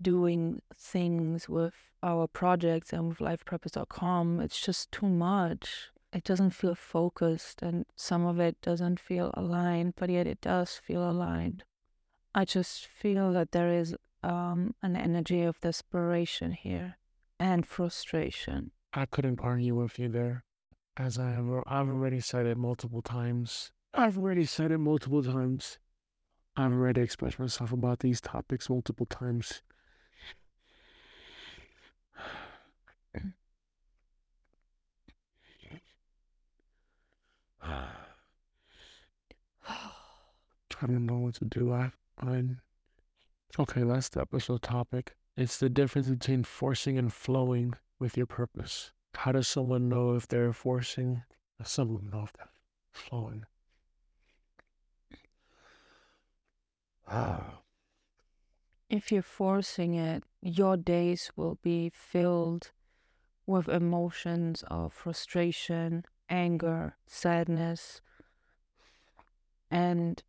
doing 0.02 0.62
things 0.76 1.48
with 1.48 1.74
our 2.04 2.28
projects 2.28 2.92
and 2.92 3.08
with 3.08 3.20
lifepurpose.com. 3.20 4.42
It's 4.42 4.60
just 4.60 4.92
too 4.92 5.08
much 5.08 5.88
it 6.12 6.26
doesn't 6.26 6.52
feel 6.52 6.76
focused 6.76 7.62
and 7.62 7.86
some 7.96 8.26
of 8.26 8.42
it 8.42 8.60
doesn't 8.62 9.00
feel 9.00 9.32
aligned, 9.36 9.94
but 9.96 10.10
yet 10.10 10.28
it 10.28 10.42
does 10.42 10.82
feel 10.84 11.10
aligned. 11.10 11.64
I 12.36 12.44
just 12.44 12.88
feel 12.88 13.32
that 13.32 13.52
there 13.54 13.72
is 13.72 13.96
um, 14.22 14.76
an 14.84 14.98
energy 14.98 15.44
of 15.44 15.62
desperation 15.62 16.52
here 16.52 16.98
and 17.40 17.66
frustration. 17.66 18.72
I 18.94 19.06
couldn't 19.06 19.40
argue 19.42 19.76
with 19.76 20.00
you 20.00 20.10
there, 20.10 20.44
as 20.96 21.20
I 21.20 21.32
have 21.32 21.48
I've 21.68 21.90
already 21.90 22.20
said 22.20 22.46
it 22.46 22.58
multiple 22.58 23.02
times. 23.02 23.72
I've 23.94 24.18
already 24.18 24.46
said 24.46 24.72
it 24.72 24.78
multiple 24.80 25.24
times. 25.24 25.80
I've 26.56 26.74
already 26.74 27.02
expressed 27.02 27.40
myself 27.40 27.72
about 27.72 28.00
these 28.00 28.20
topics 28.20 28.70
multiple 28.70 29.06
times. 29.06 29.62
I 40.80 40.86
don't 40.86 41.06
know 41.06 41.18
what 41.18 41.36
to 41.36 41.46
do. 41.46 41.74
I, 41.74 41.92
I, 42.20 42.44
okay, 43.60 43.84
last 43.84 44.16
episode 44.16 44.62
topic. 44.62 45.16
It's 45.38 45.60
the 45.60 45.70
difference 45.70 46.10
between 46.10 46.44
forcing 46.44 46.98
and 46.98 47.14
flowing 47.14 47.76
with 48.00 48.18
your 48.18 48.26
purpose. 48.26 48.92
How 49.14 49.34
does 49.34 49.48
someone 49.48 49.88
know 49.88 50.16
if 50.16 50.28
they're 50.28 50.52
forcing? 50.52 51.22
Someone 51.64 52.10
know 52.12 52.24
if 52.24 52.34
they're 52.34 52.50
flowing. 52.92 53.46
Ah. 57.08 57.60
If 58.90 59.12
you're 59.12 59.22
forcing 59.22 59.94
it, 59.94 60.24
your 60.42 60.76
days 60.76 61.32
will 61.36 61.60
be 61.62 61.92
filled 61.94 62.72
with 63.46 63.70
emotions 63.70 64.64
of 64.70 64.92
frustration, 64.92 66.04
anger, 66.30 66.96
sadness, 67.06 68.02
and 69.70 70.24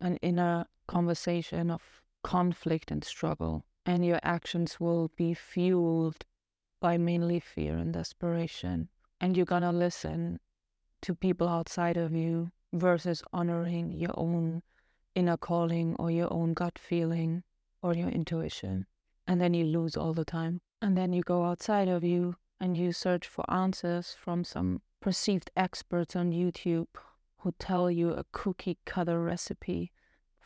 an 0.00 0.16
inner 0.18 0.66
conversation 0.86 1.72
of 1.72 1.82
conflict 2.22 2.92
and 2.92 3.02
struggle. 3.02 3.64
And 3.86 4.04
your 4.04 4.20
actions 4.22 4.80
will 4.80 5.10
be 5.16 5.34
fueled 5.34 6.24
by 6.80 6.98
mainly 6.98 7.40
fear 7.40 7.76
and 7.76 7.92
desperation. 7.92 8.88
And 9.20 9.36
you're 9.36 9.46
gonna 9.46 9.72
listen 9.72 10.40
to 11.02 11.14
people 11.14 11.48
outside 11.48 11.96
of 11.96 12.12
you 12.12 12.50
versus 12.72 13.22
honoring 13.32 13.92
your 13.92 14.12
own 14.14 14.62
inner 15.14 15.36
calling 15.36 15.94
or 15.98 16.10
your 16.10 16.32
own 16.32 16.54
gut 16.54 16.78
feeling 16.78 17.42
or 17.82 17.94
your 17.94 18.08
intuition. 18.08 18.86
And 19.26 19.40
then 19.40 19.54
you 19.54 19.64
lose 19.64 19.96
all 19.96 20.12
the 20.12 20.24
time. 20.24 20.60
And 20.82 20.96
then 20.96 21.12
you 21.12 21.22
go 21.22 21.44
outside 21.44 21.88
of 21.88 22.04
you 22.04 22.36
and 22.60 22.76
you 22.76 22.92
search 22.92 23.26
for 23.26 23.44
answers 23.50 24.14
from 24.18 24.44
some 24.44 24.82
perceived 25.00 25.50
experts 25.56 26.16
on 26.16 26.32
YouTube 26.32 26.88
who 27.38 27.52
tell 27.58 27.90
you 27.90 28.10
a 28.10 28.24
cookie 28.32 28.78
cutter 28.86 29.22
recipe 29.22 29.92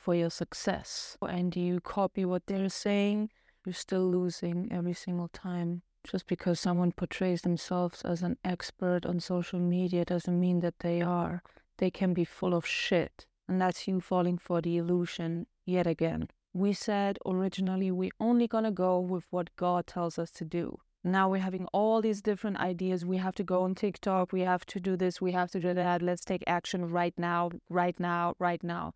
for 0.00 0.14
your 0.14 0.31
success 0.31 1.17
and 1.21 1.55
you 1.57 1.81
copy 1.81 2.25
what 2.25 2.47
they're 2.47 2.69
saying, 2.69 3.31
you're 3.64 3.73
still 3.75 4.09
losing 4.11 4.69
every 4.71 4.95
single 4.95 5.28
time. 5.28 5.83
Just 6.05 6.26
because 6.26 6.59
someone 6.59 6.93
portrays 6.93 7.43
themselves 7.43 8.02
as 8.02 8.23
an 8.23 8.37
expert 8.45 9.05
on 9.05 9.21
social 9.21 9.59
media 9.59 10.05
doesn't 10.05 10.40
mean 10.40 10.61
that 10.61 10.78
they 10.81 11.02
are. 11.02 11.43
They 11.78 11.90
can 11.90 12.14
be 12.14 12.25
full 12.25 12.55
of 12.55 12.67
shit. 12.67 13.26
And 13.49 13.61
that's 13.61 13.87
you 13.88 14.00
falling 14.00 14.38
for 14.38 14.61
the 14.61 14.76
illusion 14.76 15.47
yet 15.67 15.87
again. 15.87 16.28
We 16.55 16.73
said 16.73 17.19
originally 17.26 17.90
we're 17.90 18.11
only 18.21 18.47
gonna 18.47 18.71
go 18.73 18.99
with 18.99 19.26
what 19.31 19.55
God 19.57 19.87
tells 19.87 20.19
us 20.19 20.31
to 20.33 20.45
do. 20.45 20.78
Now 21.05 21.28
we're 21.28 21.43
having 21.43 21.67
all 21.73 22.02
these 22.02 22.21
different 22.21 22.59
ideas. 22.59 23.05
We 23.05 23.19
have 23.19 23.35
to 23.37 23.45
go 23.45 23.62
on 23.62 23.75
TikTok. 23.75 24.33
We 24.33 24.40
have 24.40 24.67
to 24.67 24.81
do 24.81 24.97
this. 24.97 25.21
We 25.21 25.33
have 25.33 25.50
to 25.52 25.61
do 25.61 25.73
that. 25.75 26.02
Let's 26.02 26.25
take 26.25 26.43
action 26.47 26.90
right 26.90 27.14
now, 27.17 27.50
right 27.69 27.99
now, 28.00 28.35
right 28.38 28.62
now. 28.62 28.95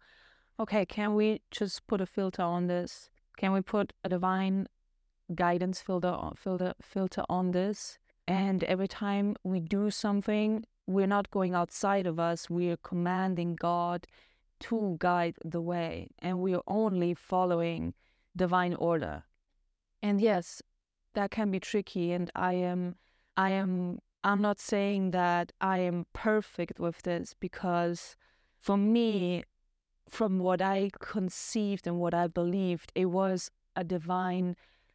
Okay, 0.61 0.87
can 0.87 1.15
we 1.15 1.41
just 1.51 1.87
put 1.87 2.01
a 2.01 2.07
filter 2.07 2.43
on 2.43 2.67
this? 2.67 3.11
Can 3.37 3.53
we 3.53 3.61
put 3.61 3.93
a 4.05 4.09
divine 4.09 4.67
guidance 5.35 5.81
filter 5.81 6.17
filter 6.37 6.75
filter 6.81 7.25
on 7.29 7.53
this? 7.53 7.99
And 8.29 8.63
every 8.65 8.89
time 8.89 9.37
we 9.43 9.61
do 9.61 9.91
something, 9.91 10.65
we're 10.87 11.07
not 11.07 11.31
going 11.31 11.55
outside 11.55 12.07
of 12.07 12.21
us. 12.21 12.49
We 12.49 12.71
are 12.71 12.77
commanding 12.77 13.57
God 13.57 14.07
to 14.61 14.97
guide 15.01 15.37
the 15.45 15.61
way, 15.61 16.09
and 16.21 16.39
we 16.39 16.55
are 16.55 16.63
only 16.69 17.15
following 17.15 17.95
divine 18.37 18.75
order. 18.75 19.25
And 20.01 20.21
yes, 20.21 20.63
that 21.15 21.31
can 21.31 21.51
be 21.51 21.61
tricky 21.61 22.13
and 22.13 22.31
i 22.35 22.55
am 22.55 22.97
i 23.37 23.51
am 23.51 23.99
i'm 24.25 24.41
not 24.41 24.59
saying 24.59 25.11
that 25.11 25.53
i 25.61 25.79
am 25.79 26.07
perfect 26.13 26.79
with 26.79 27.03
this 27.03 27.35
because 27.39 28.17
for 28.61 28.77
me 28.77 29.43
from 30.09 30.39
what 30.39 30.61
i 30.61 30.91
conceived 31.01 31.87
and 31.87 31.99
what 31.99 32.15
i 32.15 32.27
believed 32.27 32.93
it 32.95 33.07
was 33.07 33.51
a 33.77 33.85
divine 33.85 34.55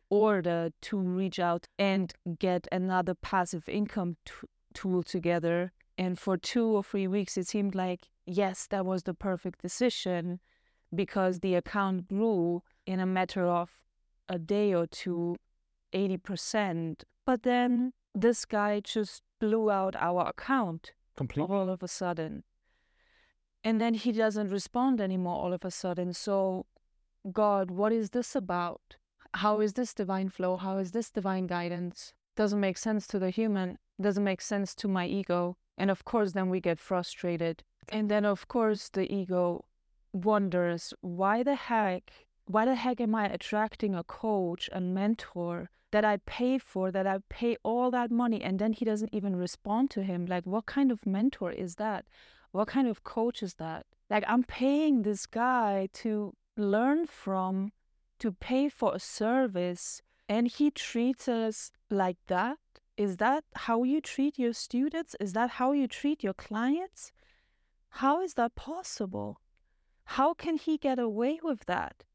order 0.10 0.70
to 0.82 0.98
reach 0.98 1.40
out 1.40 1.68
and 1.78 2.14
get 2.40 2.68
another 2.72 3.14
passive 3.14 3.68
income 3.68 4.16
t- 4.26 4.34
tool 4.74 5.04
together 5.04 5.72
and 5.98 6.18
for 6.18 6.38
two 6.38 6.66
or 6.66 6.84
three 6.84 7.08
weeks 7.08 7.38
it 7.38 7.48
seemed 7.48 7.76
like 7.76 8.08
yes 8.26 8.68
that 8.68 8.86
was 8.86 9.04
the 9.04 9.14
perfect 9.14 9.62
decision 9.62 10.40
because 10.94 11.40
the 11.40 11.56
account 11.56 12.08
grew 12.08 12.64
in 12.86 13.00
a 13.00 13.06
matter 13.06 13.46
of 13.46 13.82
a 14.30 14.38
day 14.38 14.74
or 14.74 14.88
two 14.88 15.36
80%. 15.94 17.04
But 17.26 17.44
then 17.44 17.94
this 18.14 18.46
guy 18.46 18.80
just 18.80 19.22
blew 19.40 19.70
out 19.70 19.96
our 19.96 20.30
account 20.30 20.92
completely 21.16 21.54
all 21.54 21.70
of 21.70 21.84
a 21.84 21.88
sudden. 21.88 22.44
And 23.68 23.82
then 23.82 23.96
he 23.96 24.14
doesn't 24.14 24.48
respond 24.48 25.02
anymore 25.02 25.36
all 25.44 25.52
of 25.52 25.66
a 25.66 25.72
sudden. 25.72 26.14
So, 26.14 26.68
God, 27.34 27.70
what 27.70 27.92
is 27.92 28.12
this 28.12 28.34
about? 28.34 28.96
How 29.34 29.60
is 29.60 29.74
this 29.74 29.94
divine 29.94 30.30
flow? 30.30 30.56
How 30.56 30.78
is 30.78 30.92
this 30.92 31.10
divine 31.10 31.48
guidance? 31.48 32.14
Doesn't 32.38 32.62
make 32.62 32.78
sense 32.78 33.08
to 33.08 33.20
the 33.20 33.30
human, 33.30 33.78
doesn't 34.00 34.24
make 34.24 34.40
sense 34.40 34.74
to 34.76 34.88
my 34.88 35.06
ego. 35.06 35.58
And 35.78 35.92
of 35.92 36.06
course, 36.06 36.32
then 36.32 36.50
we 36.50 36.62
get 36.62 36.80
frustrated. 36.80 37.66
And 37.90 38.10
then, 38.10 38.24
of 38.24 38.48
course, 38.48 38.88
the 38.88 39.14
ego 39.14 39.66
wonders 40.14 40.94
why 41.02 41.44
the 41.44 41.56
heck, 41.56 42.04
why 42.46 42.64
the 42.64 42.76
heck 42.76 43.02
am 43.02 43.16
I 43.16 43.26
attracting 43.26 43.94
a 43.94 44.06
coach, 44.06 44.70
a 44.72 44.80
mentor 44.80 45.72
that 45.92 46.06
I 46.06 46.20
pay 46.26 46.58
for, 46.58 46.90
that 46.90 47.06
I 47.06 47.18
pay 47.28 47.58
all 47.64 47.92
that 47.92 48.12
money, 48.12 48.42
and 48.42 48.60
then 48.60 48.72
he 48.72 48.86
doesn't 48.86 49.14
even 49.14 49.36
respond 49.36 49.90
to 49.92 50.04
him. 50.04 50.26
Like, 50.26 50.46
what 50.46 50.68
kind 50.68 50.90
of 50.90 51.06
mentor 51.06 51.52
is 51.52 51.76
that? 51.76 52.06
What 52.58 52.70
kind 52.70 52.88
of 52.88 53.04
coach 53.04 53.44
is 53.44 53.54
that? 53.66 53.86
Like, 54.10 54.24
I'm 54.28 54.42
paying 54.42 55.04
this 55.04 55.28
guy 55.28 55.90
to 56.02 56.34
learn 56.56 57.06
from, 57.06 57.72
to 58.18 58.32
pay 58.32 58.68
for 58.68 58.96
a 58.96 59.00
service, 59.00 60.02
and 60.28 60.48
he 60.48 60.72
treats 60.72 61.28
us 61.28 61.70
like 61.92 62.18
that? 62.26 62.58
Is 62.98 63.18
that 63.18 63.44
how 63.68 63.84
you 63.84 64.02
treat 64.02 64.40
your 64.40 64.54
students? 64.54 65.16
Is 65.20 65.34
that 65.34 65.52
how 65.60 65.72
you 65.72 65.88
treat 65.88 66.24
your 66.24 66.34
clients? 66.34 67.12
How 68.02 68.24
is 68.24 68.34
that 68.34 68.56
possible? 68.56 69.40
How 70.18 70.34
can 70.34 70.58
he 70.58 70.80
get 70.80 70.98
away 70.98 71.40
with 71.44 71.66
that? 71.66 72.06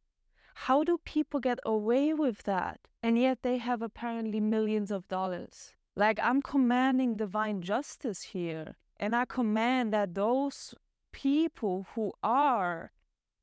How 0.67 0.83
do 0.83 0.99
people 1.05 1.39
get 1.39 1.61
away 1.65 2.15
with 2.15 2.43
that? 2.43 2.81
And 3.01 3.17
yet 3.17 3.39
they 3.43 3.59
have 3.59 3.81
apparently 3.81 4.41
millions 4.41 4.91
of 4.91 5.07
dollars. 5.07 5.77
Like 5.95 6.19
I'm 6.21 6.43
commanding 6.43 7.15
divine 7.15 7.63
justice 7.63 8.23
here. 8.35 8.75
And 9.03 9.17
I 9.17 9.25
command 9.25 9.93
that 9.93 10.15
those 10.15 10.77
people 11.11 11.89
who 11.97 12.13
are 12.23 12.93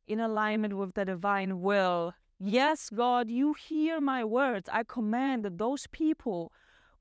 in 0.07 0.21
alignment 0.21 0.77
with 0.77 0.93
the 0.93 1.03
divine 1.03 1.59
will, 1.59 2.13
yes, 2.39 2.89
God, 2.89 3.29
you 3.29 3.53
hear 3.67 3.99
my 3.99 4.23
words. 4.23 4.69
I 4.71 4.83
command 4.83 5.43
that 5.43 5.57
those 5.57 5.85
people 5.87 6.53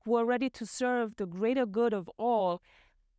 who 0.03 0.15
are 0.15 0.25
ready 0.25 0.49
to 0.49 0.65
serve 0.65 1.15
the 1.15 1.25
greater 1.25 1.65
good 1.65 1.93
of 1.93 2.09
all, 2.17 2.61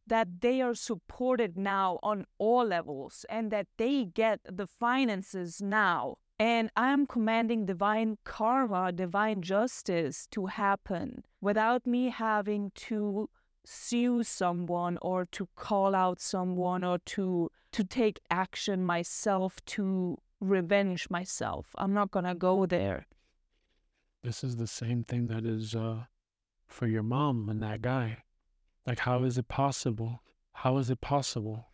that 0.07 0.43
they 0.43 0.61
are 0.61 0.75
supported 0.75 1.57
now 1.57 1.99
on 2.03 2.27
all 2.37 2.67
levels 2.67 3.25
and 3.31 3.51
that 3.51 3.67
they 3.79 4.05
get 4.05 4.41
the 4.45 4.67
finances 4.67 5.63
now. 5.63 6.17
And 6.39 6.71
I 6.77 6.93
am 6.93 7.07
commanding 7.07 7.65
divine 7.65 8.19
karma, 8.25 8.93
divine 8.93 9.41
justice 9.41 10.27
to 10.33 10.47
happen 10.47 11.25
without 11.41 11.87
me 11.87 12.11
having 12.11 12.73
to 12.89 13.31
sue 13.65 14.23
someone 14.23 14.99
or 15.03 15.27
to 15.27 15.49
call 15.57 15.95
out 15.95 16.21
someone 16.21 16.85
or 16.85 16.99
to 16.99 17.51
to 17.73 17.85
take 17.85 18.21
action 18.31 18.85
myself 18.85 19.65
to 19.65 20.19
revenge 20.41 21.09
myself. 21.11 21.75
I'm 21.79 21.93
not 21.93 22.11
going 22.11 22.25
to 22.25 22.35
go 22.35 22.67
there. 22.67 23.07
This 24.23 24.43
is 24.43 24.57
the 24.57 24.67
same 24.67 25.05
thing 25.05 25.29
that 25.29 25.45
is 25.45 25.75
uh, 25.75 26.05
for 26.67 26.87
your 26.87 27.03
mom 27.03 27.49
and 27.49 27.63
that 27.63 27.81
guy. 27.81 28.25
Like, 28.87 29.01
how 29.01 29.23
is 29.25 29.39
it 29.39 29.49
possible? 29.49 30.23
How 30.53 30.79
is 30.79 30.91
it 30.91 31.01
possible? 31.01 31.69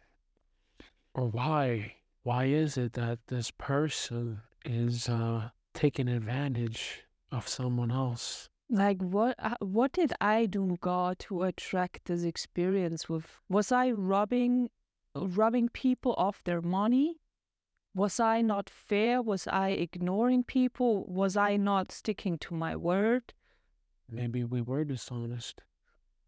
Or 1.14 1.28
why? 1.28 1.94
Why 2.22 2.44
is 2.44 2.76
it 2.76 2.92
that 2.94 3.20
this 3.28 3.50
person 3.50 4.42
is 4.64 5.08
uh, 5.08 5.50
taking 5.72 6.08
advantage 6.08 7.04
of 7.32 7.48
someone 7.48 7.90
else? 7.90 8.48
Like 8.68 9.00
what? 9.00 9.36
uh, 9.38 9.54
What 9.60 9.92
did 9.92 10.12
I 10.20 10.46
do, 10.46 10.76
God, 10.80 11.18
to 11.20 11.42
attract 11.44 12.06
this 12.06 12.24
experience? 12.24 13.08
With 13.08 13.26
was 13.48 13.70
I 13.70 13.90
robbing, 13.92 14.70
robbing 15.14 15.68
people 15.68 16.14
of 16.18 16.40
their 16.44 16.60
money? 16.60 17.16
Was 17.94 18.20
I 18.20 18.42
not 18.42 18.68
fair? 18.68 19.22
Was 19.22 19.46
I 19.46 19.70
ignoring 19.70 20.44
people? 20.44 21.04
Was 21.06 21.36
I 21.36 21.56
not 21.56 21.92
sticking 21.92 22.38
to 22.38 22.54
my 22.54 22.76
word? 22.76 23.32
Maybe 24.10 24.44
we 24.44 24.60
were 24.60 24.84
dishonest. 24.84 25.62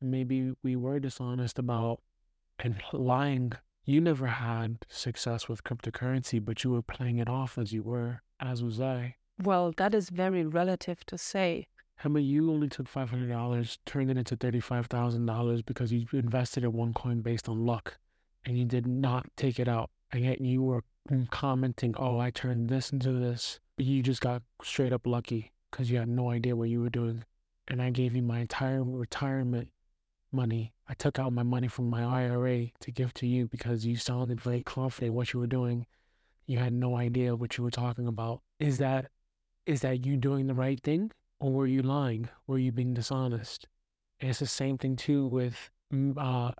Maybe 0.00 0.52
we 0.62 0.76
were 0.76 1.00
dishonest 1.00 1.59
about 1.59 2.00
and 2.61 2.76
lying. 2.92 3.52
You 3.85 4.00
never 4.00 4.26
had 4.26 4.85
success 4.88 5.49
with 5.49 5.64
cryptocurrency, 5.64 6.45
but 6.45 6.62
you 6.62 6.71
were 6.71 6.83
playing 6.83 7.18
it 7.18 7.28
off 7.28 7.59
as 7.59 7.73
you 7.73 7.83
were, 7.83 8.23
as 8.38 8.62
was 8.62 8.80
I. 8.80 9.16
Well, 9.42 9.73
that 9.76 9.95
is 9.95 10.11
very 10.11 10.45
relative 10.45 11.04
to 11.07 11.16
say. 11.18 11.68
How 11.99 12.11
about 12.11 12.23
you 12.23 12.52
only 12.52 12.69
took 12.69 12.87
five 12.87 13.11
hundred 13.11 13.28
dollars, 13.28 13.81
turned 13.85 14.09
it 14.09 14.17
into 14.17 14.37
thirty-five 14.37 14.87
thousand 14.87 15.26
dollars 15.26 15.62
because 15.62 15.93
you 15.93 16.07
invested 16.12 16.62
in 16.62 16.73
one 16.73 16.95
coin 16.95 17.23
based 17.23 17.49
on 17.49 17.67
luck, 17.67 17.99
and 18.45 18.57
you 18.57 18.64
did 18.64 18.87
not 18.87 19.26
take 19.37 19.59
it 19.59 19.67
out, 19.67 19.90
and 20.12 20.25
yet 20.25 20.40
you 20.40 20.62
were 20.62 20.85
commenting, 21.31 21.97
"Oh, 21.99 22.21
I 22.21 22.31
turned 22.31 22.69
this 22.69 22.93
into 22.93 23.11
this." 23.11 23.59
You 23.78 24.00
just 24.05 24.21
got 24.21 24.43
straight 24.62 24.93
up 24.93 25.09
lucky 25.09 25.50
because 25.73 25.90
you 25.90 25.99
had 25.99 26.09
no 26.09 26.31
idea 26.31 26.55
what 26.55 26.69
you 26.69 26.81
were 26.81 26.88
doing, 26.88 27.25
and 27.67 27.83
I 27.83 27.90
gave 27.90 28.14
you 28.14 28.23
my 28.23 28.38
entire 28.38 28.85
retirement 28.85 29.71
money. 30.31 30.73
I 30.88 30.95
took 30.95 31.19
out 31.19 31.33
my 31.33 31.43
money 31.43 31.67
from 31.67 31.90
my 31.90 32.05
IRA 32.05 32.67
to 32.78 32.93
give 32.93 33.12
to 33.14 33.26
you 33.26 33.49
because 33.49 33.85
you 33.85 33.97
sounded 33.97 34.40
very 34.40 34.62
confident 34.62 35.14
what 35.14 35.33
you 35.33 35.40
were 35.40 35.49
doing. 35.49 35.85
You 36.47 36.59
had 36.59 36.73
no 36.73 36.97
idea 36.97 37.35
what 37.35 37.59
you 37.59 37.64
were 37.64 37.73
talking 37.73 38.07
about. 38.07 38.43
Is 38.61 38.78
that 38.78 39.11
is 39.67 39.81
that 39.81 40.07
you 40.07 40.17
doing 40.17 40.47
the 40.47 40.55
right 40.55 40.81
thing 40.81 41.11
or 41.40 41.52
were 41.52 41.66
you 41.66 41.83
lying? 41.83 42.28
Were 42.47 42.59
you 42.59 42.73
being 42.73 42.95
dishonest? 42.95 43.66
And 44.21 44.30
it's 44.30 44.40
the 44.40 44.47
same 44.47 44.78
thing 44.78 44.97
too 44.97 45.26
with 45.26 45.71
mm, 45.92 46.14
uh, 46.16 46.52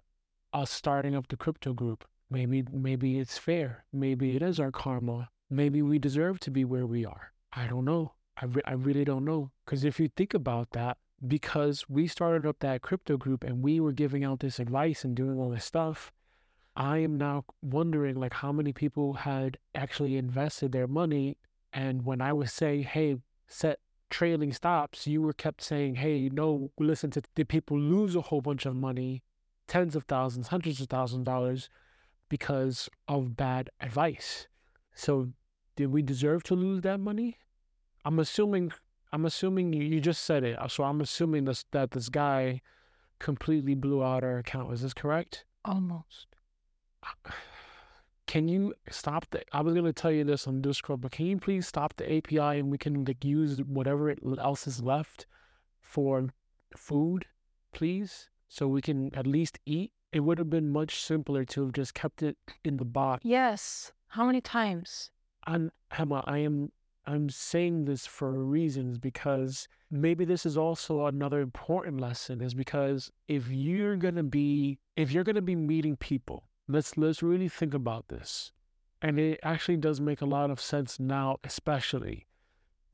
us 0.53 0.71
starting 0.71 1.15
up 1.15 1.29
the 1.29 1.37
crypto 1.37 1.73
group. 1.73 2.05
Maybe 2.31 2.65
maybe 2.71 3.19
it's 3.19 3.39
fair. 3.39 3.85
Maybe 3.93 4.37
it 4.37 4.43
is 4.43 4.61
our 4.61 4.71
karma. 4.71 5.31
Maybe 5.51 5.81
we 5.83 5.99
deserve 5.99 6.41
to 6.41 6.51
be 6.51 6.65
where 6.65 6.87
we 6.87 7.05
are. 7.07 7.33
I 7.53 7.67
don't 7.67 7.85
know. 7.85 8.13
I, 8.41 8.45
re- 8.45 8.63
I 8.67 8.73
really 8.73 9.05
don't 9.05 9.25
know. 9.25 9.51
Because 9.65 9.85
if 9.85 9.99
you 9.99 10.09
think 10.09 10.35
about 10.35 10.71
that, 10.73 10.99
because 11.27 11.89
we 11.89 12.07
started 12.07 12.47
up 12.47 12.59
that 12.61 12.83
crypto 12.83 13.17
group 13.17 13.43
and 13.43 13.63
we 13.63 13.81
were 13.81 13.93
giving 13.93 14.25
out 14.25 14.41
this 14.41 14.59
advice 14.59 15.05
and 15.05 15.17
doing 15.17 15.39
all 15.39 15.51
this 15.51 15.65
stuff, 15.65 16.13
I 16.77 16.99
am 16.99 17.17
now 17.17 17.45
wondering 17.63 18.17
like 18.17 18.35
how 18.35 18.53
many 18.53 18.73
people 18.73 19.15
had 19.15 19.59
actually 19.75 20.17
invested 20.17 20.71
their 20.71 20.87
money. 20.87 21.39
And 21.73 22.05
when 22.05 22.21
I 22.21 22.33
would 22.33 22.51
say, 22.51 22.83
hey, 22.83 23.17
set 23.49 23.81
trailing 24.11 24.53
stops, 24.53 25.07
you 25.07 25.23
were 25.23 25.33
kept 25.33 25.63
saying, 25.63 25.97
hey, 25.97 26.29
no, 26.33 26.71
listen 26.79 27.11
to 27.13 27.23
did 27.35 27.49
people 27.49 27.79
lose 27.79 28.17
a 28.17 28.23
whole 28.23 28.41
bunch 28.41 28.67
of 28.67 28.75
money, 28.75 29.23
tens 29.67 29.95
of 29.95 30.05
thousands, 30.05 30.49
hundreds 30.49 30.81
of 30.81 30.89
thousands 30.89 31.21
of 31.21 31.25
dollars 31.25 31.69
because 32.29 32.89
of 33.07 33.37
bad 33.37 33.71
advice. 33.81 34.49
So 34.95 35.29
did 35.77 35.93
we 35.93 36.03
deserve 36.03 36.43
to 36.45 36.55
lose 36.55 36.83
that 36.83 37.01
money? 37.01 37.39
I'm 38.05 38.19
assuming 38.19 38.73
I'm 39.13 39.25
assuming 39.25 39.73
you, 39.73 39.83
you 39.83 40.01
just 40.01 40.25
said 40.25 40.45
it. 40.45 40.59
Uh, 40.59 40.69
so 40.69 40.85
I'm 40.85 41.01
assuming 41.01 41.45
this, 41.45 41.65
that 41.71 41.93
this 41.93 42.09
guy 42.09 42.61
completely 43.19 43.75
blew 43.75 44.05
out 44.05 44.23
our 44.23 44.39
account. 44.39 44.73
Is 44.73 44.83
this 44.83 44.93
correct? 44.93 45.45
Almost. 45.65 46.27
Uh, 47.03 47.31
Can 48.29 48.47
you 48.47 48.75
stop 48.91 49.25
the? 49.31 49.43
I 49.53 49.63
was 49.63 49.75
gonna 49.75 49.95
tell 49.95 50.13
you 50.13 50.23
this 50.23 50.47
on 50.47 50.61
Discord, 50.61 51.01
but 51.01 51.13
can 51.13 51.25
you 51.25 51.39
please 51.39 51.67
stop 51.67 51.97
the 51.97 52.05
API 52.05 52.61
and 52.61 52.71
we 52.71 52.77
can 52.77 53.07
like 53.07 53.25
use 53.25 53.61
whatever 53.61 54.11
it 54.11 54.19
else 54.39 54.67
is 54.67 54.83
left 54.83 55.27
for 55.81 56.29
food, 56.77 57.25
please, 57.73 58.29
so 58.47 58.69
we 58.69 58.83
can 58.83 59.15
at 59.15 59.27
least 59.27 59.59
eat. 59.65 59.93
It 60.13 60.21
would 60.21 60.37
have 60.37 60.51
been 60.51 60.69
much 60.69 61.03
simpler 61.03 61.47
to 61.47 61.63
have 61.65 61.73
just 61.73 61.95
kept 61.95 62.23
it 62.23 62.37
in 62.63 62.77
the 62.77 62.85
box. 62.85 63.25
Yes. 63.25 63.93
How 64.09 64.27
many 64.27 64.43
times? 64.43 65.11
I'm 65.47 65.73
Emma, 65.91 66.23
I 66.27 66.39
am 66.39 66.73
I'm 67.07 67.31
saying 67.31 67.87
this 67.87 68.07
for 68.07 68.45
reasons 68.45 68.99
because 68.99 69.69
maybe 69.91 70.27
this 70.27 70.45
is 70.45 70.59
also 70.59 71.07
another 71.07 71.41
important 71.41 71.99
lesson 71.99 72.43
is 72.43 72.53
because 72.53 73.11
if 73.27 73.49
you're 73.49 73.97
gonna 73.97 74.23
be 74.23 74.81
if 74.97 75.13
you're 75.13 75.25
gonna 75.25 75.41
be 75.41 75.57
meeting 75.57 75.97
people, 75.97 76.48
let's 76.69 76.97
let's 76.97 77.23
really 77.23 77.49
think 77.49 77.75
about 77.75 78.09
this. 78.09 78.53
And 79.01 79.19
it 79.19 79.41
actually 79.43 79.77
does 79.77 80.01
make 80.01 80.21
a 80.21 80.27
lot 80.27 80.51
of 80.51 80.61
sense 80.61 80.99
now, 80.99 81.39
especially 81.45 82.27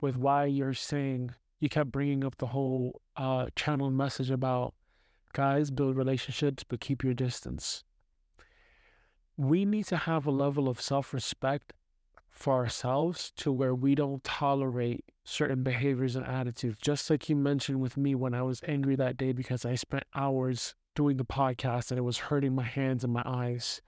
with 0.01 0.15
why 0.15 0.45
you're 0.45 0.73
saying 0.73 1.31
you 1.59 1.69
kept 1.69 1.91
bringing 1.91 2.23
up 2.23 2.37
the 2.37 2.47
whole 2.47 3.01
uh, 3.17 3.47
channel 3.55 3.89
message 3.89 4.29
about 4.29 4.73
guys 5.33 5.71
build 5.71 5.97
relationships 5.97 6.63
but 6.63 6.79
keep 6.79 7.03
your 7.03 7.13
distance. 7.13 7.83
We 9.37 9.65
need 9.65 9.85
to 9.87 9.97
have 9.97 10.25
a 10.25 10.31
level 10.31 10.69
of 10.69 10.79
self 10.79 11.13
respect 11.13 11.73
for 12.29 12.53
ourselves 12.53 13.31
to 13.37 13.51
where 13.51 13.73
we 13.73 13.95
don't 13.95 14.23
tolerate 14.23 15.05
certain 15.23 15.63
behaviors 15.63 16.15
and 16.15 16.25
attitudes. 16.25 16.77
Just 16.81 17.09
like 17.09 17.29
you 17.29 17.35
mentioned 17.35 17.81
with 17.81 17.97
me 17.97 18.13
when 18.13 18.33
I 18.33 18.43
was 18.43 18.61
angry 18.67 18.95
that 18.97 19.17
day 19.17 19.31
because 19.31 19.65
I 19.65 19.75
spent 19.75 20.03
hours 20.13 20.75
doing 20.95 21.17
the 21.17 21.25
podcast 21.25 21.91
and 21.91 21.97
it 21.97 22.03
was 22.03 22.17
hurting 22.17 22.55
my 22.55 22.63
hands 22.63 23.03
and 23.03 23.13
my 23.13 23.23
eyes. 23.25 23.81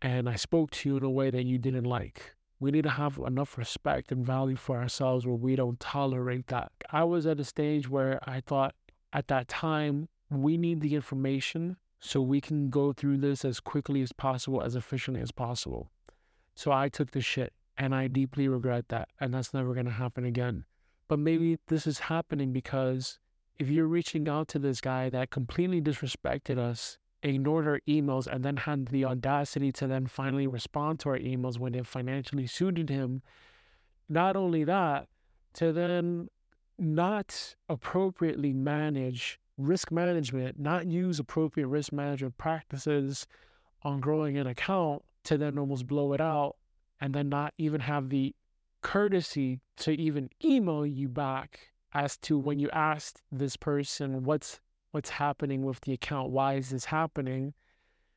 And 0.00 0.28
I 0.28 0.36
spoke 0.36 0.70
to 0.72 0.88
you 0.88 0.96
in 0.96 1.04
a 1.04 1.10
way 1.10 1.30
that 1.30 1.44
you 1.44 1.58
didn't 1.58 1.84
like. 1.84 2.34
We 2.60 2.70
need 2.70 2.84
to 2.84 2.90
have 2.90 3.18
enough 3.18 3.58
respect 3.58 4.12
and 4.12 4.24
value 4.24 4.56
for 4.56 4.78
ourselves 4.78 5.26
where 5.26 5.34
we 5.34 5.56
don't 5.56 5.80
tolerate 5.80 6.46
that. 6.48 6.70
I 6.90 7.04
was 7.04 7.26
at 7.26 7.40
a 7.40 7.44
stage 7.44 7.88
where 7.88 8.20
I 8.24 8.40
thought 8.40 8.74
at 9.12 9.28
that 9.28 9.48
time, 9.48 10.08
we 10.30 10.56
need 10.56 10.80
the 10.80 10.94
information 10.94 11.76
so 11.98 12.20
we 12.20 12.40
can 12.40 12.70
go 12.70 12.92
through 12.92 13.18
this 13.18 13.44
as 13.44 13.60
quickly 13.60 14.02
as 14.02 14.12
possible, 14.12 14.62
as 14.62 14.76
efficiently 14.76 15.22
as 15.22 15.30
possible. 15.30 15.90
So 16.54 16.72
I 16.72 16.88
took 16.88 17.10
the 17.10 17.20
shit 17.20 17.52
and 17.76 17.94
I 17.94 18.08
deeply 18.08 18.48
regret 18.48 18.88
that. 18.88 19.08
And 19.20 19.34
that's 19.34 19.54
never 19.54 19.74
going 19.74 19.86
to 19.86 19.92
happen 19.92 20.24
again. 20.24 20.64
But 21.08 21.18
maybe 21.18 21.58
this 21.68 21.86
is 21.86 22.00
happening 22.00 22.52
because 22.52 23.18
if 23.58 23.68
you're 23.68 23.86
reaching 23.86 24.28
out 24.28 24.48
to 24.48 24.58
this 24.58 24.80
guy 24.80 25.08
that 25.10 25.30
completely 25.30 25.80
disrespected 25.80 26.58
us, 26.58 26.98
ignored 27.22 27.66
our 27.66 27.80
emails, 27.88 28.26
and 28.26 28.44
then 28.44 28.56
had 28.56 28.86
the 28.86 29.04
audacity 29.04 29.70
to 29.72 29.86
then 29.86 30.06
finally 30.06 30.46
respond 30.46 31.00
to 31.00 31.10
our 31.10 31.18
emails 31.18 31.58
when 31.58 31.74
it 31.74 31.86
financially 31.86 32.46
suited 32.46 32.88
him, 32.88 33.22
not 34.08 34.36
only 34.36 34.64
that, 34.64 35.08
to 35.54 35.72
then 35.72 36.28
not 36.78 37.54
appropriately 37.68 38.52
manage 38.52 39.38
risk 39.58 39.92
management, 39.92 40.58
not 40.58 40.86
use 40.86 41.18
appropriate 41.18 41.68
risk 41.68 41.92
management 41.92 42.36
practices 42.38 43.26
on 43.82 44.00
growing 44.00 44.36
an 44.36 44.46
account 44.46 45.02
to 45.24 45.38
then 45.38 45.58
almost 45.58 45.86
blow 45.86 46.12
it 46.12 46.20
out 46.20 46.56
and 47.00 47.14
then 47.14 47.28
not 47.28 47.52
even 47.58 47.80
have 47.80 48.08
the 48.08 48.34
courtesy 48.80 49.60
to 49.76 49.92
even 49.92 50.28
email 50.44 50.84
you 50.84 51.08
back 51.08 51.71
as 51.94 52.16
to 52.18 52.38
when 52.38 52.58
you 52.58 52.70
asked 52.70 53.22
this 53.30 53.56
person 53.56 54.24
what's 54.24 54.60
what's 54.92 55.10
happening 55.10 55.64
with 55.64 55.80
the 55.82 55.92
account? 55.92 56.30
Why 56.30 56.54
is 56.54 56.70
this 56.70 56.86
happening? 56.86 57.54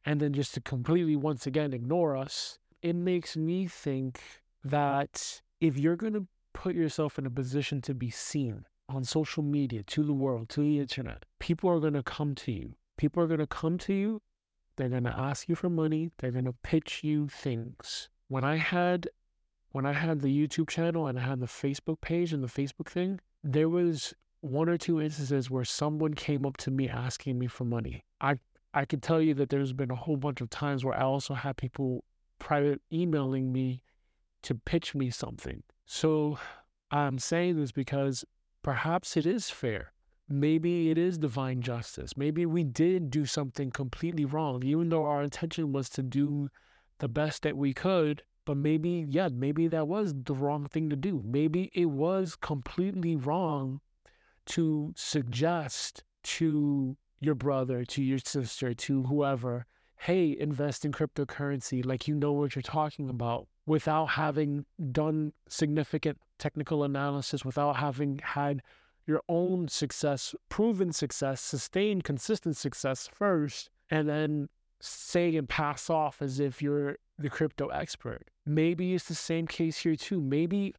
And 0.05 0.19
then 0.19 0.33
just 0.33 0.53
to 0.53 0.61
completely 0.61 1.15
once 1.15 1.47
again 1.47 1.73
ignore 1.73 2.15
us 2.15 2.59
it 2.81 2.95
makes 2.95 3.35
me 3.35 3.65
think 3.65 4.21
that 4.63 5.41
if 5.59 5.77
you're 5.77 5.95
going 5.95 6.13
to 6.13 6.27
put 6.53 6.75
yourself 6.75 7.17
in 7.17 7.25
a 7.25 7.29
position 7.31 7.81
to 7.81 7.93
be 7.95 8.11
seen 8.11 8.65
on 8.87 9.03
social 9.03 9.41
media 9.41 9.81
to 9.81 10.03
the 10.03 10.13
world 10.13 10.47
to 10.49 10.61
the 10.61 10.79
internet 10.79 11.25
people 11.39 11.69
are 11.69 11.79
going 11.79 11.93
to 11.93 12.03
come 12.03 12.35
to 12.35 12.51
you. 12.51 12.75
People 12.97 13.23
are 13.23 13.27
going 13.27 13.39
to 13.39 13.47
come 13.47 13.77
to 13.79 13.93
you 13.93 14.21
they're 14.75 14.89
going 14.89 15.03
to 15.03 15.19
ask 15.19 15.49
you 15.49 15.55
for 15.55 15.69
money 15.69 16.11
they're 16.17 16.31
going 16.31 16.45
to 16.45 16.55
pitch 16.63 17.03
you 17.03 17.27
things. 17.27 18.09
When 18.27 18.43
I 18.43 18.57
had 18.57 19.09
when 19.71 19.85
I 19.85 19.93
had 19.93 20.21
the 20.21 20.27
YouTube 20.29 20.69
channel 20.69 21.07
and 21.07 21.19
I 21.19 21.23
had 21.23 21.39
the 21.39 21.47
Facebook 21.47 21.99
page 21.99 22.31
and 22.31 22.43
the 22.43 22.47
Facebook 22.47 22.87
thing, 22.87 23.19
there 23.45 23.69
was 23.69 24.13
one 24.41 24.67
or 24.67 24.77
two 24.77 24.99
instances 24.99 25.49
where 25.49 25.63
someone 25.63 26.15
came 26.15 26.45
up 26.45 26.57
to 26.57 26.71
me 26.71 26.89
asking 26.89 27.37
me 27.37 27.47
for 27.47 27.63
money. 27.63 28.03
I 28.19 28.39
I 28.73 28.83
can 28.85 28.99
tell 28.99 29.21
you 29.21 29.33
that 29.35 29.49
there's 29.49 29.71
been 29.71 29.91
a 29.91 29.95
whole 29.95 30.17
bunch 30.17 30.41
of 30.41 30.49
times 30.49 30.83
where 30.83 30.97
I 30.97 31.03
also 31.03 31.33
had 31.33 31.55
people 31.55 32.03
private 32.39 32.81
emailing 32.91 33.53
me 33.53 33.81
to 34.43 34.55
pitch 34.55 34.93
me 34.93 35.09
something. 35.09 35.63
So 35.85 36.37
I'm 36.91 37.19
saying 37.19 37.55
this 37.55 37.71
because 37.71 38.25
perhaps 38.63 39.15
it 39.15 39.25
is 39.25 39.49
fair. 39.49 39.93
Maybe 40.27 40.89
it 40.89 40.97
is 40.97 41.19
divine 41.19 41.61
justice. 41.61 42.17
Maybe 42.17 42.45
we 42.45 42.63
did 42.63 43.11
do 43.11 43.25
something 43.25 43.69
completely 43.69 44.25
wrong, 44.25 44.63
even 44.63 44.89
though 44.89 45.05
our 45.05 45.23
intention 45.23 45.71
was 45.71 45.87
to 45.91 46.03
do 46.03 46.49
the 46.97 47.07
best 47.07 47.43
that 47.43 47.55
we 47.55 47.73
could. 47.73 48.23
But 48.45 48.57
maybe, 48.57 49.05
yeah, 49.09 49.29
maybe 49.31 49.67
that 49.67 49.87
was 49.87 50.13
the 50.13 50.35
wrong 50.35 50.67
thing 50.67 50.89
to 50.91 50.95
do. 50.95 51.23
Maybe 51.25 51.71
it 51.73 51.87
was 51.87 52.35
completely 52.35 53.15
wrong 53.15 53.81
to 54.47 54.93
suggest 54.95 56.03
to 56.23 56.95
your 57.19 57.35
brother, 57.35 57.83
to 57.85 58.03
your 58.03 58.19
sister, 58.19 58.73
to 58.73 59.03
whoever, 59.03 59.65
hey, 59.97 60.35
invest 60.39 60.85
in 60.85 60.91
cryptocurrency 60.91 61.83
like 61.83 62.07
you 62.07 62.15
know 62.15 62.33
what 62.33 62.55
you're 62.55 62.61
talking 62.61 63.09
about 63.09 63.47
without 63.65 64.05
having 64.05 64.65
done 64.91 65.33
significant 65.47 66.19
technical 66.37 66.83
analysis, 66.83 67.43
without 67.43 67.77
having 67.77 68.19
had 68.23 68.61
your 69.07 69.21
own 69.27 69.67
success, 69.67 70.35
proven 70.49 70.91
success, 70.91 71.41
sustained 71.41 72.03
consistent 72.03 72.57
success 72.57 73.07
first, 73.11 73.69
and 73.89 74.07
then 74.07 74.49
say 74.79 75.35
and 75.35 75.49
pass 75.49 75.89
off 75.89 76.21
as 76.21 76.39
if 76.39 76.61
you're 76.61 76.97
the 77.17 77.29
crypto 77.29 77.67
expert. 77.67 78.29
Maybe 78.45 78.93
it's 78.93 79.05
the 79.05 79.15
same 79.15 79.47
case 79.47 79.79
here 79.79 79.95
too. 79.95 80.21
Maybe 80.21 80.73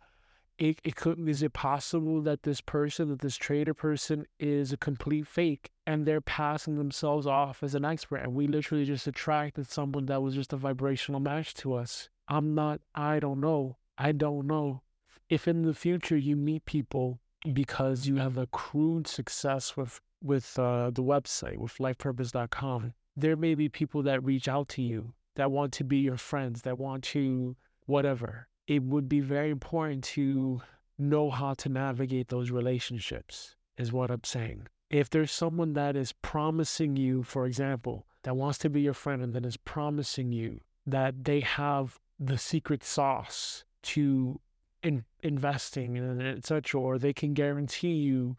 it, 0.58 0.80
it 0.84 0.96
could 0.96 1.28
is 1.28 1.42
it 1.42 1.52
possible 1.52 2.22
that 2.22 2.42
this 2.42 2.60
person 2.60 3.08
that 3.08 3.20
this 3.20 3.36
trader 3.36 3.74
person 3.74 4.26
is 4.38 4.72
a 4.72 4.76
complete 4.76 5.26
fake 5.26 5.70
and 5.86 6.06
they're 6.06 6.20
passing 6.20 6.76
themselves 6.76 7.26
off 7.26 7.62
as 7.62 7.74
an 7.74 7.84
expert 7.84 8.16
and 8.16 8.34
we 8.34 8.46
literally 8.46 8.84
just 8.84 9.06
attracted 9.06 9.66
someone 9.66 10.06
that 10.06 10.22
was 10.22 10.34
just 10.34 10.52
a 10.52 10.56
vibrational 10.56 11.20
match 11.20 11.52
to 11.54 11.74
us 11.74 12.08
i'm 12.28 12.54
not 12.54 12.80
i 12.94 13.20
don't 13.20 13.40
know 13.40 13.76
i 13.98 14.12
don't 14.12 14.46
know 14.46 14.82
if 15.28 15.46
in 15.46 15.62
the 15.62 15.74
future 15.74 16.16
you 16.16 16.36
meet 16.36 16.64
people 16.64 17.20
because 17.52 18.06
you 18.06 18.16
have 18.16 18.38
accrued 18.38 19.06
success 19.06 19.76
with 19.76 20.00
with 20.22 20.58
uh, 20.58 20.90
the 20.90 21.02
website 21.02 21.58
with 21.58 21.76
lifepurpose.com 21.76 22.94
there 23.14 23.36
may 23.36 23.54
be 23.54 23.68
people 23.68 24.02
that 24.02 24.24
reach 24.24 24.48
out 24.48 24.68
to 24.68 24.82
you 24.82 25.12
that 25.36 25.50
want 25.50 25.72
to 25.74 25.84
be 25.84 25.98
your 25.98 26.16
friends 26.16 26.62
that 26.62 26.78
want 26.78 27.04
to 27.04 27.56
whatever 27.86 28.48
it 28.66 28.82
would 28.82 29.08
be 29.08 29.20
very 29.20 29.50
important 29.50 30.02
to 30.02 30.60
know 30.98 31.30
how 31.30 31.54
to 31.54 31.68
navigate 31.68 32.28
those 32.28 32.50
relationships, 32.50 33.56
is 33.76 33.92
what 33.92 34.10
I'm 34.10 34.24
saying. 34.24 34.66
If 34.90 35.10
there's 35.10 35.32
someone 35.32 35.74
that 35.74 35.96
is 35.96 36.12
promising 36.12 36.96
you, 36.96 37.22
for 37.22 37.46
example, 37.46 38.06
that 38.22 38.36
wants 38.36 38.58
to 38.58 38.70
be 38.70 38.80
your 38.80 38.94
friend 38.94 39.22
and 39.22 39.32
that 39.34 39.46
is 39.46 39.56
promising 39.56 40.32
you 40.32 40.60
that 40.86 41.24
they 41.24 41.40
have 41.40 41.98
the 42.18 42.38
secret 42.38 42.84
sauce 42.84 43.64
to 43.82 44.40
in 44.82 45.04
investing 45.22 45.98
and 45.98 46.22
etc., 46.22 46.80
or 46.80 46.98
they 46.98 47.12
can 47.12 47.34
guarantee 47.34 47.94
you 47.94 48.36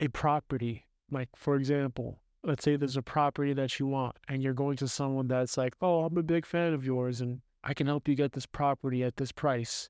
a 0.00 0.08
property, 0.08 0.86
like 1.10 1.28
for 1.36 1.56
example, 1.56 2.18
let's 2.44 2.62
say 2.62 2.76
there's 2.76 2.96
a 2.96 3.02
property 3.02 3.52
that 3.54 3.78
you 3.78 3.86
want 3.86 4.16
and 4.28 4.42
you're 4.42 4.52
going 4.52 4.76
to 4.76 4.88
someone 4.88 5.28
that's 5.28 5.56
like, 5.56 5.74
oh, 5.80 6.04
I'm 6.04 6.16
a 6.16 6.22
big 6.22 6.44
fan 6.44 6.74
of 6.74 6.84
yours 6.84 7.20
and 7.20 7.40
I 7.62 7.72
can 7.72 7.86
help 7.86 8.06
you 8.06 8.14
get 8.14 8.32
this 8.32 8.46
property 8.46 9.02
at 9.02 9.16
this 9.16 9.32
price. 9.32 9.88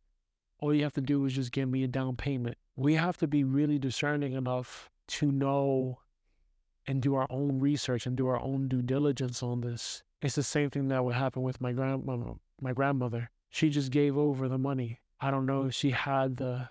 All 0.60 0.72
you 0.72 0.84
have 0.84 0.92
to 0.94 1.00
do 1.00 1.24
is 1.26 1.32
just 1.32 1.52
give 1.52 1.68
me 1.68 1.82
a 1.82 1.88
down 1.88 2.16
payment. 2.16 2.56
We 2.76 2.94
have 2.94 3.16
to 3.18 3.26
be 3.26 3.42
really 3.42 3.78
discerning 3.78 4.32
enough 4.32 4.88
to 5.08 5.32
know 5.32 5.98
and 6.86 7.02
do 7.02 7.14
our 7.16 7.26
own 7.28 7.58
research 7.58 8.06
and 8.06 8.16
do 8.16 8.28
our 8.28 8.40
own 8.40 8.68
due 8.68 8.82
diligence 8.82 9.42
on 9.42 9.60
this. 9.60 10.02
It's 10.22 10.36
the 10.36 10.42
same 10.42 10.70
thing 10.70 10.88
that 10.88 11.04
would 11.04 11.14
happen 11.14 11.42
with 11.42 11.60
my 11.60 11.72
grandmother. 11.72 12.34
My 12.60 12.72
grandmother, 12.72 13.30
she 13.50 13.68
just 13.68 13.90
gave 13.90 14.16
over 14.16 14.48
the 14.48 14.58
money. 14.58 15.00
I 15.20 15.30
don't 15.30 15.46
know 15.46 15.64
if 15.64 15.74
she 15.74 15.90
had 15.90 16.36
the 16.36 16.70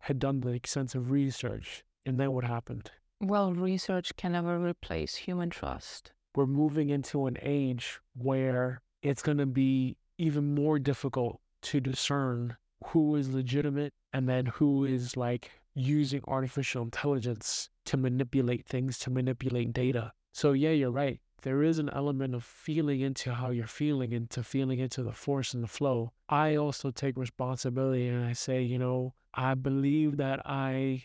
had 0.00 0.18
done 0.18 0.40
the 0.40 0.48
extensive 0.50 1.12
research, 1.12 1.84
and 2.04 2.18
then 2.18 2.32
what 2.32 2.44
happened? 2.44 2.90
Well, 3.24 3.52
research 3.52 4.16
can 4.16 4.32
never 4.32 4.58
replace 4.58 5.14
human 5.14 5.48
trust. 5.48 6.10
We're 6.34 6.46
moving 6.46 6.90
into 6.90 7.26
an 7.26 7.38
age 7.40 8.00
where 8.16 8.82
it's 9.00 9.22
going 9.22 9.38
to 9.38 9.46
be 9.46 9.96
even 10.18 10.56
more 10.56 10.80
difficult 10.80 11.40
to 11.62 11.78
discern 11.78 12.56
who 12.86 13.14
is 13.14 13.32
legitimate 13.32 13.92
and 14.12 14.28
then 14.28 14.46
who 14.46 14.84
is 14.84 15.16
like 15.16 15.52
using 15.72 16.20
artificial 16.26 16.82
intelligence 16.82 17.70
to 17.84 17.96
manipulate 17.96 18.66
things, 18.66 18.98
to 18.98 19.10
manipulate 19.10 19.72
data. 19.72 20.12
So, 20.32 20.50
yeah, 20.50 20.70
you're 20.70 20.90
right. 20.90 21.20
There 21.42 21.62
is 21.62 21.78
an 21.78 21.90
element 21.90 22.34
of 22.34 22.42
feeling 22.42 23.02
into 23.02 23.34
how 23.34 23.50
you're 23.50 23.68
feeling, 23.68 24.10
into 24.10 24.42
feeling 24.42 24.80
into 24.80 25.04
the 25.04 25.12
force 25.12 25.54
and 25.54 25.62
the 25.62 25.68
flow. 25.68 26.12
I 26.28 26.56
also 26.56 26.90
take 26.90 27.16
responsibility 27.16 28.08
and 28.08 28.24
I 28.24 28.32
say, 28.32 28.62
you 28.62 28.80
know, 28.80 29.14
I 29.32 29.54
believe 29.54 30.16
that 30.16 30.44
I 30.44 31.04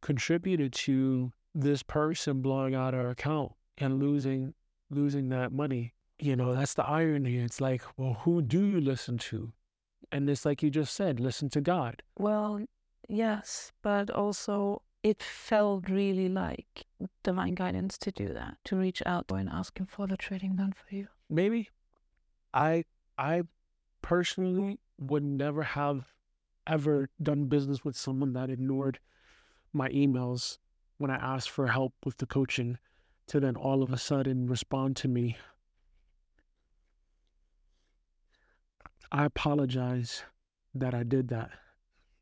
contributed 0.00 0.72
to 0.72 1.32
this 1.58 1.82
person 1.82 2.42
blowing 2.42 2.74
out 2.74 2.94
our 2.94 3.10
account 3.10 3.52
and 3.78 3.98
losing 3.98 4.54
losing 4.90 5.30
that 5.30 5.52
money 5.52 5.94
you 6.18 6.34
know, 6.34 6.54
that's 6.54 6.74
the 6.74 6.84
irony. 6.84 7.36
It's 7.36 7.60
like, 7.60 7.82
well, 7.96 8.14
who 8.24 8.42
do 8.42 8.64
you 8.64 8.80
listen 8.80 9.18
to? 9.18 9.52
And 10.10 10.28
it's 10.30 10.44
like 10.44 10.62
you 10.62 10.70
just 10.70 10.94
said, 10.94 11.20
listen 11.20 11.50
to 11.50 11.60
God. 11.60 12.02
Well, 12.18 12.64
yes, 13.08 13.72
but 13.82 14.10
also 14.10 14.82
it 15.02 15.22
felt 15.22 15.88
really 15.88 16.28
like 16.28 16.86
divine 17.22 17.54
guidance 17.54 17.98
to 17.98 18.10
do 18.10 18.32
that, 18.32 18.56
to 18.64 18.76
reach 18.76 19.02
out 19.04 19.26
and 19.30 19.48
ask 19.48 19.78
him 19.78 19.86
for 19.86 20.06
the 20.06 20.16
trading 20.16 20.56
done 20.56 20.72
for 20.72 20.94
you. 20.94 21.08
Maybe. 21.28 21.70
I 22.54 22.84
I 23.18 23.42
personally 24.00 24.78
would 24.98 25.24
never 25.24 25.62
have 25.62 26.12
ever 26.66 27.10
done 27.22 27.44
business 27.44 27.84
with 27.84 27.96
someone 27.96 28.32
that 28.32 28.48
ignored 28.48 28.98
my 29.72 29.88
emails 29.90 30.58
when 30.98 31.10
I 31.10 31.16
asked 31.16 31.50
for 31.50 31.68
help 31.68 31.94
with 32.04 32.18
the 32.18 32.26
coaching 32.26 32.78
to 33.28 33.40
then 33.40 33.56
all 33.56 33.82
of 33.82 33.92
a 33.92 33.98
sudden 33.98 34.46
respond 34.46 34.96
to 34.96 35.08
me 35.08 35.36
I 39.12 39.24
apologize 39.24 40.24
that 40.74 40.94
I 40.94 41.02
did 41.02 41.28
that. 41.28 41.50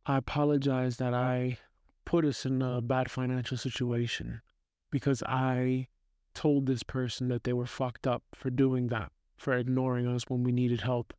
I 0.06 0.18
apologize 0.18 0.98
that 0.98 1.14
I 1.14 1.58
put 2.04 2.24
us 2.24 2.44
in 2.44 2.60
a 2.60 2.82
bad 2.82 3.10
financial 3.10 3.56
situation 3.56 4.42
because 4.90 5.22
I 5.22 5.88
told 6.34 6.66
this 6.66 6.82
person 6.82 7.28
that 7.28 7.44
they 7.44 7.52
were 7.52 7.66
fucked 7.66 8.06
up 8.06 8.22
for 8.34 8.50
doing 8.50 8.88
that, 8.88 9.12
for 9.36 9.54
ignoring 9.56 10.06
us 10.06 10.24
when 10.28 10.42
we 10.44 10.52
needed 10.52 10.82
help. 10.82 11.14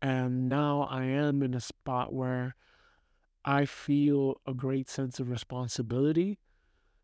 And 0.00 0.48
now 0.48 0.82
I 0.90 1.04
am 1.04 1.42
in 1.42 1.54
a 1.54 1.60
spot 1.60 2.12
where 2.12 2.54
I 3.44 3.66
feel 3.66 4.40
a 4.46 4.54
great 4.54 4.88
sense 4.88 5.20
of 5.20 5.30
responsibility 5.30 6.38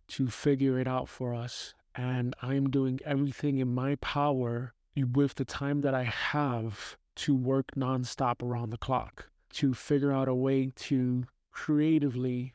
to 0.08 0.28
figure 0.28 0.78
it 0.78 0.88
out 0.88 1.08
for 1.08 1.34
us. 1.34 1.74
And 1.94 2.34
I'm 2.40 2.70
doing 2.70 3.00
everything 3.04 3.58
in 3.58 3.74
my 3.74 3.96
power 3.96 4.74
with 4.96 5.34
the 5.34 5.44
time 5.44 5.80
that 5.82 5.94
I 5.94 6.04
have 6.04 6.96
to 7.16 7.34
work 7.34 7.66
nonstop 7.76 8.42
around 8.42 8.70
the 8.70 8.78
clock, 8.78 9.28
to 9.54 9.74
figure 9.74 10.12
out 10.12 10.28
a 10.28 10.34
way 10.34 10.72
to 10.74 11.24
creatively 11.52 12.54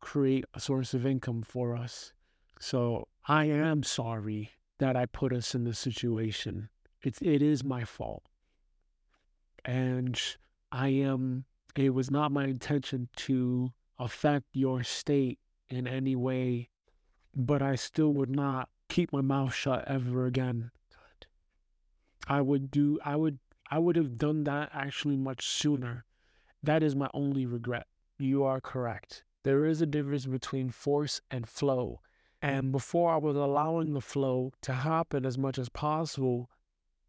create 0.00 0.44
a 0.52 0.60
source 0.60 0.94
of 0.94 1.06
income 1.06 1.42
for 1.42 1.76
us. 1.76 2.12
So 2.60 3.08
I 3.26 3.44
am 3.44 3.82
sorry 3.82 4.50
that 4.78 4.96
I 4.96 5.06
put 5.06 5.32
us 5.32 5.54
in 5.54 5.64
this 5.64 5.78
situation. 5.78 6.68
It's 7.02 7.20
it 7.22 7.40
is 7.40 7.64
my 7.64 7.84
fault. 7.84 8.24
And 9.64 10.20
I 10.70 10.88
am 10.88 11.44
it 11.74 11.90
was 11.90 12.10
not 12.10 12.32
my 12.32 12.44
intention 12.44 13.08
to 13.16 13.72
affect 13.98 14.46
your 14.52 14.82
state 14.82 15.38
in 15.68 15.86
any 15.86 16.16
way, 16.16 16.68
but 17.34 17.62
I 17.62 17.76
still 17.76 18.12
would 18.14 18.30
not 18.30 18.68
keep 18.88 19.12
my 19.12 19.22
mouth 19.22 19.54
shut 19.54 19.84
ever 19.86 20.26
again 20.26 20.70
I 22.28 22.40
would 22.40 22.70
do 22.70 22.98
I 23.04 23.16
would 23.16 23.38
I 23.70 23.78
would 23.78 23.96
have 23.96 24.18
done 24.18 24.44
that 24.44 24.70
actually 24.72 25.16
much 25.16 25.46
sooner. 25.46 26.04
That 26.62 26.82
is 26.82 26.94
my 26.94 27.08
only 27.14 27.46
regret. 27.46 27.86
You 28.18 28.44
are 28.44 28.60
correct. 28.60 29.24
There 29.42 29.64
is 29.66 29.80
a 29.80 29.86
difference 29.86 30.26
between 30.26 30.70
force 30.70 31.20
and 31.30 31.48
flow. 31.48 32.00
And 32.40 32.70
before 32.72 33.12
I 33.12 33.16
was 33.16 33.36
allowing 33.36 33.92
the 33.92 34.00
flow 34.00 34.52
to 34.62 34.72
happen 34.72 35.24
as 35.24 35.38
much 35.38 35.58
as 35.58 35.68
possible, 35.68 36.50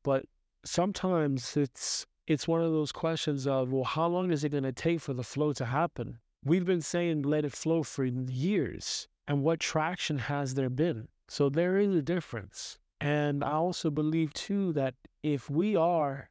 but 0.04 0.26
sometimes 0.64 1.58
it's 1.58 2.06
it's 2.28 2.48
one 2.48 2.62
of 2.62 2.72
those 2.72 2.92
questions 2.92 3.48
of, 3.48 3.72
well, 3.72 3.84
how 3.84 4.08
long 4.08 4.32
is 4.32 4.44
it 4.44 4.50
going 4.50 4.64
to 4.64 4.72
take 4.72 5.02
for 5.02 5.14
the 5.14 5.24
flow 5.24 5.54
to 5.54 5.66
happen? 5.66 6.20
We've 6.46 6.66
been 6.66 6.82
saying 6.82 7.24
let 7.24 7.46
it 7.46 7.54
flow 7.54 7.84
for 7.84 8.06
years. 8.06 9.08
And 9.28 9.44
what 9.44 9.60
traction 9.60 10.18
has 10.18 10.54
there 10.54 10.70
been? 10.70 11.08
So 11.28 11.50
there 11.50 11.78
is 11.78 11.96
a 11.96 12.02
difference. 12.02 12.78
And 13.00 13.44
I 13.44 13.54
also 13.54 13.90
believe 13.90 14.34
too 14.34 14.74
that 14.74 14.96
if 15.24 15.50
we 15.50 15.76
are 15.76 16.30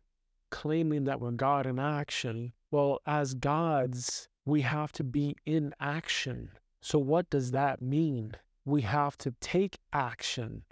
claiming 0.50 1.05
that 1.05 1.20
we're 1.20 1.33
God 1.33 1.66
in 1.66 1.78
action, 1.78 2.52
well, 2.70 3.00
as 3.07 3.35
gods, 3.35 4.28
we 4.44 4.62
have 4.62 4.92
to 4.92 5.05
be 5.05 5.37
in 5.46 5.74
action. 5.81 6.50
So, 6.81 6.98
what 6.98 7.31
does 7.31 7.50
that 7.52 7.81
mean? 7.81 8.33
We 8.64 8.83
have 8.83 9.16
to 9.18 9.35
take 9.40 9.78
action. 9.92 10.62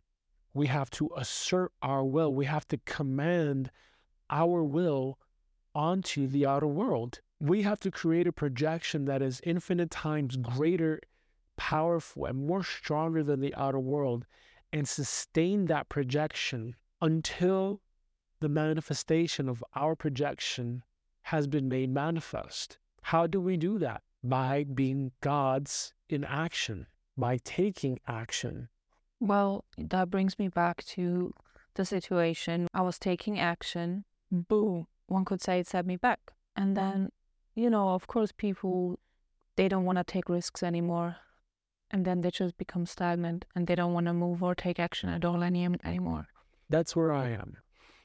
We 0.55 0.67
have 0.67 0.91
to 0.91 1.11
assert 1.17 1.73
our 1.83 2.05
will. 2.05 2.35
We 2.35 2.47
have 2.47 2.67
to 2.69 2.79
command 2.85 3.71
our 4.31 4.63
will 4.63 5.19
onto 5.75 6.27
the 6.27 6.47
outer 6.47 6.67
world. 6.67 7.21
We 7.41 7.63
have 7.63 7.81
to 7.81 7.91
create 7.91 8.27
a 8.27 8.33
projection 8.33 9.05
that 9.07 9.23
is 9.23 9.41
infinite 9.45 9.91
times 9.91 10.37
greater, 10.37 11.01
powerful, 11.57 12.27
and 12.27 12.47
more 12.47 12.63
stronger 12.63 13.23
than 13.23 13.41
the 13.41 13.55
outer 13.55 13.79
world 13.79 14.27
and 14.73 14.89
sustain 14.89 15.67
that 15.67 15.89
projection 15.89 16.75
until 17.01 17.81
the 18.41 18.49
manifestation 18.49 19.49
of 19.49 19.65
our 19.75 19.95
projection 19.97 20.83
has 21.23 21.47
been 21.47 21.69
made 21.69 21.91
manifest. 21.91 22.79
How 23.03 23.27
do 23.27 23.41
we 23.41 23.57
do 23.57 23.79
that? 23.79 24.03
By 24.23 24.65
being 24.65 25.13
gods 25.21 25.95
in 26.09 26.25
action, 26.25 26.87
by 27.17 27.39
taking 27.39 27.99
action. 28.07 28.69
Well, 29.19 29.65
that 29.79 30.11
brings 30.11 30.39
me 30.39 30.49
back 30.49 30.85
to 30.85 31.35
the 31.75 31.85
situation. 31.85 32.69
I 32.75 32.83
was 32.83 32.99
taking 32.99 33.39
action. 33.39 34.05
Boom. 34.31 34.87
One 35.07 35.25
could 35.25 35.43
say 35.43 35.61
it 35.61 35.67
set 35.67 35.87
me 35.87 35.97
back. 35.97 36.33
And 36.57 36.77
then, 36.77 37.11
you 37.55 37.71
know, 37.71 37.91
of 37.91 38.07
course, 38.07 38.33
mm. 38.33 38.37
people, 38.37 38.99
they 39.57 39.69
don't 39.69 39.85
want 39.85 39.99
to 39.99 40.05
take 40.05 40.29
risks 40.29 40.63
anymore. 40.63 41.17
And 41.91 42.05
then 42.05 42.21
they 42.21 42.31
just 42.31 42.57
become 42.57 42.87
stagnant 42.87 43.45
and 43.55 43.67
they 43.67 43.75
don't 43.75 43.93
want 43.93 44.07
to 44.07 44.13
move 44.13 44.43
or 44.43 44.55
take 44.55 44.79
action 44.79 45.09
at 45.09 45.25
all 45.25 45.43
any, 45.43 45.67
anymore. 45.85 46.29
That's 46.69 46.95
where 46.95 47.13
I 47.13 47.31
am. 47.31 47.57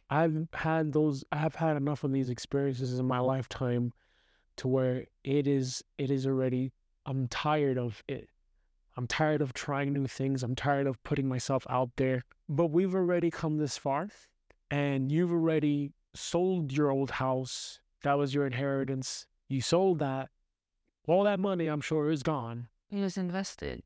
I've 0.09 0.47
had 0.53 0.93
those, 0.93 1.23
I 1.31 1.37
have 1.37 1.55
had 1.55 1.77
enough 1.77 2.03
of 2.03 2.11
these 2.11 2.29
experiences 2.29 2.97
in 2.97 3.05
my 3.05 3.19
lifetime 3.19 3.93
to 4.57 4.67
where 4.67 5.05
it 5.23 5.47
is, 5.47 5.83
it 5.97 6.09
is 6.09 6.25
already, 6.25 6.71
I'm 7.05 7.27
tired 7.27 7.77
of 7.77 8.03
it. 8.07 8.29
I'm 8.97 9.07
tired 9.07 9.41
of 9.41 9.53
trying 9.53 9.93
new 9.93 10.07
things. 10.07 10.41
I'm 10.41 10.55
tired 10.55 10.87
of 10.87 11.03
putting 11.03 11.27
myself 11.27 11.67
out 11.69 11.89
there. 11.97 12.23
But 12.47 12.67
we've 12.67 12.95
already 12.95 13.29
come 13.29 13.57
this 13.57 13.77
far 13.77 14.07
and 14.71 15.11
you've 15.11 15.31
already 15.31 15.91
sold 16.17 16.71
your 16.71 16.89
old 16.91 17.11
house. 17.11 17.79
That 18.03 18.17
was 18.17 18.33
your 18.33 18.45
inheritance. 18.45 19.25
You 19.47 19.61
sold 19.61 19.99
that. 19.99 20.29
All 21.07 21.23
that 21.23 21.39
money, 21.39 21.67
I'm 21.67 21.81
sure, 21.81 22.09
is 22.09 22.23
gone. 22.23 22.67
You 22.89 23.01
just 23.01 23.17
invested. 23.17 23.83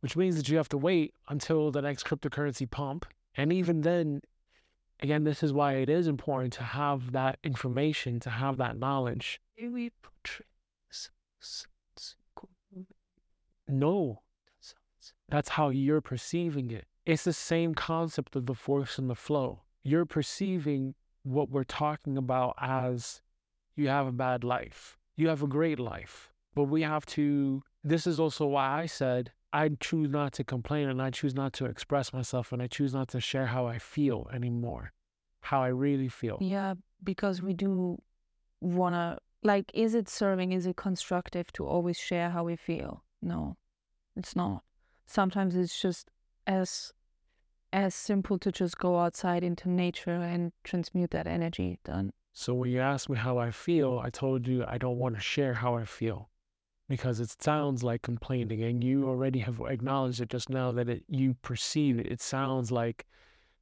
Which 0.00 0.16
means 0.16 0.36
that 0.36 0.48
you 0.48 0.56
have 0.56 0.68
to 0.70 0.78
wait 0.78 1.14
until 1.28 1.70
the 1.70 1.82
next 1.82 2.04
cryptocurrency 2.04 2.70
pump. 2.70 3.04
And 3.36 3.52
even 3.52 3.82
then, 3.82 4.22
again, 5.00 5.24
this 5.24 5.42
is 5.42 5.52
why 5.52 5.74
it 5.74 5.90
is 5.90 6.06
important 6.06 6.54
to 6.54 6.62
have 6.62 7.12
that 7.12 7.38
information, 7.44 8.18
to 8.20 8.30
have 8.30 8.56
that 8.56 8.78
knowledge. 8.78 9.40
No, 13.68 14.22
that's 15.28 15.50
how 15.50 15.68
you're 15.68 16.00
perceiving 16.00 16.70
it. 16.70 16.86
It's 17.06 17.24
the 17.24 17.32
same 17.32 17.74
concept 17.74 18.36
of 18.36 18.46
the 18.46 18.54
force 18.54 18.98
and 18.98 19.08
the 19.08 19.14
flow. 19.14 19.62
You're 19.82 20.04
perceiving 20.04 20.94
what 21.22 21.50
we're 21.50 21.64
talking 21.64 22.16
about 22.16 22.54
as 22.60 23.22
you 23.74 23.88
have 23.88 24.06
a 24.06 24.12
bad 24.12 24.44
life. 24.44 24.98
You 25.16 25.28
have 25.28 25.42
a 25.42 25.46
great 25.46 25.78
life. 25.78 26.32
But 26.54 26.64
we 26.64 26.82
have 26.82 27.06
to, 27.06 27.62
this 27.82 28.06
is 28.06 28.20
also 28.20 28.46
why 28.46 28.82
I 28.82 28.86
said 28.86 29.32
I 29.52 29.68
choose 29.80 30.10
not 30.10 30.32
to 30.34 30.44
complain 30.44 30.88
and 30.88 31.00
I 31.02 31.10
choose 31.10 31.34
not 31.34 31.52
to 31.54 31.64
express 31.66 32.12
myself 32.12 32.52
and 32.52 32.62
I 32.62 32.66
choose 32.66 32.94
not 32.94 33.08
to 33.08 33.20
share 33.20 33.46
how 33.46 33.66
I 33.66 33.78
feel 33.78 34.28
anymore, 34.32 34.92
how 35.40 35.62
I 35.62 35.68
really 35.68 36.08
feel. 36.08 36.38
Yeah, 36.40 36.74
because 37.02 37.42
we 37.42 37.54
do 37.54 38.00
want 38.60 38.94
to, 38.94 39.18
like, 39.42 39.70
is 39.74 39.94
it 39.94 40.08
serving? 40.08 40.52
Is 40.52 40.66
it 40.66 40.76
constructive 40.76 41.52
to 41.54 41.66
always 41.66 41.98
share 41.98 42.30
how 42.30 42.44
we 42.44 42.56
feel? 42.56 43.04
No, 43.22 43.56
it's 44.16 44.36
not. 44.36 44.62
Sometimes 45.06 45.56
it's 45.56 45.80
just 45.80 46.10
as 46.50 46.92
as 47.72 47.94
simple 47.94 48.36
to 48.36 48.50
just 48.50 48.76
go 48.78 48.98
outside 48.98 49.44
into 49.44 49.68
nature 49.68 50.10
and 50.32 50.52
transmute 50.64 51.12
that 51.12 51.28
energy. 51.28 51.78
Done. 51.84 52.10
So 52.32 52.54
when 52.54 52.70
you 52.70 52.80
ask 52.80 53.08
me 53.08 53.16
how 53.16 53.38
i 53.38 53.50
feel 53.50 54.00
i 54.02 54.10
told 54.10 54.46
you 54.46 54.64
i 54.66 54.78
don't 54.78 54.98
want 54.98 55.14
to 55.16 55.20
share 55.20 55.54
how 55.54 55.74
i 55.76 55.84
feel 55.84 56.30
because 56.88 57.20
it 57.20 57.30
sounds 57.42 57.84
like 57.84 58.02
complaining 58.02 58.62
and 58.62 58.82
you 58.82 59.08
already 59.08 59.40
have 59.40 59.60
acknowledged 59.60 60.20
it 60.20 60.28
just 60.28 60.48
now 60.50 60.72
that 60.72 60.88
it, 60.88 61.04
you 61.06 61.34
perceive 61.42 62.00
it. 62.00 62.06
It 62.06 62.20
sounds 62.20 62.72
like 62.72 63.06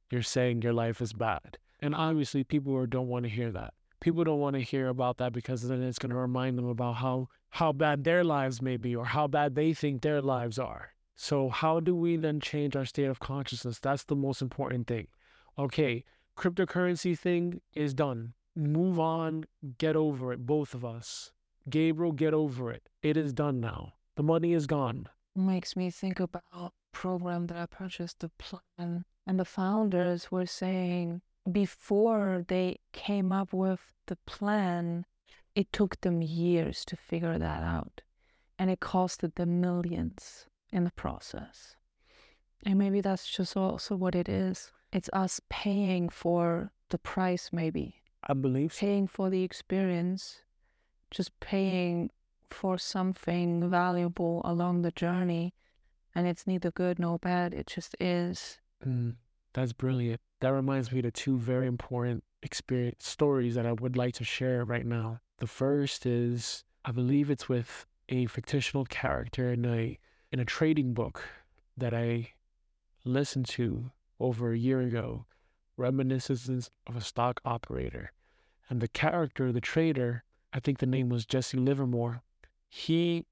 you're 0.09 0.23
saying 0.23 0.63
your 0.63 0.73
life 0.73 0.99
is 1.01 1.13
bad 1.13 1.57
and 1.79 1.93
obviously 1.93 2.43
people 2.43 2.85
don't 2.87 3.07
want 3.07 3.25
to 3.25 3.29
hear 3.29 3.51
that. 3.51 3.73
People 3.99 4.23
don't 4.23 4.39
want 4.39 4.55
to 4.55 4.61
hear 4.61 4.87
about 4.87 5.17
that 5.17 5.33
because 5.33 5.61
then 5.67 5.83
it's 5.83 5.99
going 5.99 6.11
to 6.11 6.25
remind 6.27 6.57
them 6.57 6.69
about 6.69 6.95
how 6.95 7.27
how 7.49 7.71
bad 7.71 8.03
their 8.03 8.23
lives 8.23 8.61
may 8.61 8.77
be 8.77 8.95
or 8.95 9.05
how 9.05 9.27
bad 9.27 9.55
they 9.55 9.73
think 9.73 10.01
their 10.01 10.21
lives 10.21 10.57
are 10.57 10.93
so, 11.21 11.49
how 11.49 11.81
do 11.81 11.93
we 11.93 12.15
then 12.15 12.39
change 12.39 12.77
our 12.77 12.85
state 12.85 13.09
of 13.09 13.19
consciousness? 13.19 13.77
That's 13.77 14.05
the 14.05 14.15
most 14.15 14.41
important 14.41 14.87
thing. 14.87 15.07
Okay, 15.57 16.05
cryptocurrency 16.37 17.19
thing 17.19 17.59
is 17.73 17.93
done. 17.93 18.35
Move 18.55 19.01
on, 19.01 19.43
get 19.77 19.97
over 19.97 20.31
it, 20.31 20.45
both 20.45 20.73
of 20.73 20.85
us. 20.85 21.33
Gabriel, 21.69 22.13
get 22.13 22.33
over 22.33 22.71
it. 22.71 22.87
It 23.03 23.17
is 23.17 23.33
done 23.33 23.59
now. 23.59 23.95
The 24.15 24.23
money 24.23 24.53
is 24.53 24.65
gone. 24.65 25.09
Makes 25.35 25.75
me 25.75 25.91
think 25.91 26.21
about 26.21 26.71
program 26.93 27.47
that 27.47 27.57
I 27.57 27.65
purchased, 27.65 28.21
the 28.21 28.31
plan, 28.37 29.03
and 29.27 29.37
the 29.37 29.43
founders 29.43 30.31
were 30.31 30.45
saying 30.45 31.21
before 31.51 32.45
they 32.47 32.79
came 32.93 33.33
up 33.33 33.51
with 33.51 33.81
the 34.07 34.15
plan, 34.25 35.05
it 35.53 35.73
took 35.73 35.99
them 35.99 36.21
years 36.21 36.85
to 36.85 36.95
figure 36.95 37.37
that 37.37 37.61
out, 37.61 38.03
and 38.57 38.69
it 38.71 38.79
costed 38.79 39.35
them 39.35 39.59
millions 39.59 40.45
in 40.71 40.83
the 40.83 40.91
process. 40.91 41.75
And 42.65 42.77
maybe 42.77 43.01
that's 43.01 43.29
just 43.29 43.55
also 43.55 43.95
what 43.95 44.15
it 44.15 44.27
is. 44.27 44.71
It's 44.91 45.09
us 45.13 45.39
paying 45.49 46.09
for 46.09 46.71
the 46.89 46.97
price, 46.97 47.49
maybe. 47.51 47.95
I 48.27 48.33
believe 48.33 48.73
so. 48.73 48.79
Paying 48.81 49.07
for 49.07 49.29
the 49.29 49.43
experience, 49.43 50.39
just 51.11 51.39
paying 51.39 52.09
for 52.49 52.77
something 52.77 53.69
valuable 53.69 54.41
along 54.43 54.81
the 54.81 54.91
journey. 54.91 55.53
And 56.15 56.27
it's 56.27 56.47
neither 56.47 56.71
good 56.71 56.99
nor 56.99 57.19
bad, 57.19 57.53
it 57.53 57.67
just 57.67 57.95
is. 57.99 58.59
Mm, 58.85 59.15
that's 59.53 59.73
brilliant. 59.73 60.19
That 60.41 60.49
reminds 60.49 60.91
me 60.91 60.99
of 60.99 61.13
two 61.13 61.37
very 61.37 61.67
important 61.67 62.23
experience 62.41 63.05
stories 63.05 63.55
that 63.55 63.65
I 63.65 63.73
would 63.73 63.95
like 63.95 64.15
to 64.15 64.23
share 64.23 64.65
right 64.65 64.85
now. 64.85 65.19
The 65.37 65.47
first 65.47 66.05
is, 66.05 66.63
I 66.83 66.91
believe 66.91 67.29
it's 67.29 67.47
with 67.47 67.85
a 68.09 68.25
fictional 68.25 68.85
character 68.85 69.53
in 69.53 69.65
a 69.65 69.99
in 70.31 70.39
a 70.39 70.45
trading 70.45 70.93
book 70.93 71.23
that 71.77 71.93
I 71.93 72.33
listened 73.03 73.47
to 73.49 73.91
over 74.19 74.51
a 74.51 74.57
year 74.57 74.81
ago, 74.81 75.25
Reminiscences 75.77 76.69
of 76.85 76.95
a 76.95 77.01
Stock 77.01 77.41
Operator. 77.45 78.11
And 78.69 78.81
the 78.81 78.87
character, 78.87 79.51
the 79.51 79.61
trader, 79.61 80.23
I 80.53 80.59
think 80.59 80.79
the 80.79 80.85
name 80.85 81.09
was 81.09 81.25
Jesse 81.25 81.57
Livermore, 81.57 82.21
he 82.67 83.25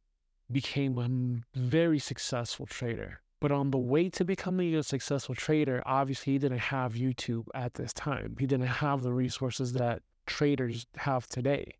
became 0.51 0.97
a 0.97 1.59
very 1.59 1.99
successful 1.99 2.65
trader. 2.65 3.21
But 3.39 3.51
on 3.51 3.69
the 3.69 3.77
way 3.77 4.09
to 4.09 4.25
becoming 4.25 4.73
a 4.73 4.81
successful 4.81 5.35
trader, 5.35 5.83
obviously 5.85 6.33
he 6.33 6.39
didn't 6.39 6.57
have 6.57 6.93
YouTube 6.93 7.47
at 7.53 7.75
this 7.75 7.93
time. 7.93 8.35
He 8.39 8.47
didn't 8.47 8.67
have 8.67 9.03
the 9.03 9.13
resources 9.13 9.73
that 9.73 10.01
traders 10.25 10.87
have 10.95 11.27
today. 11.27 11.75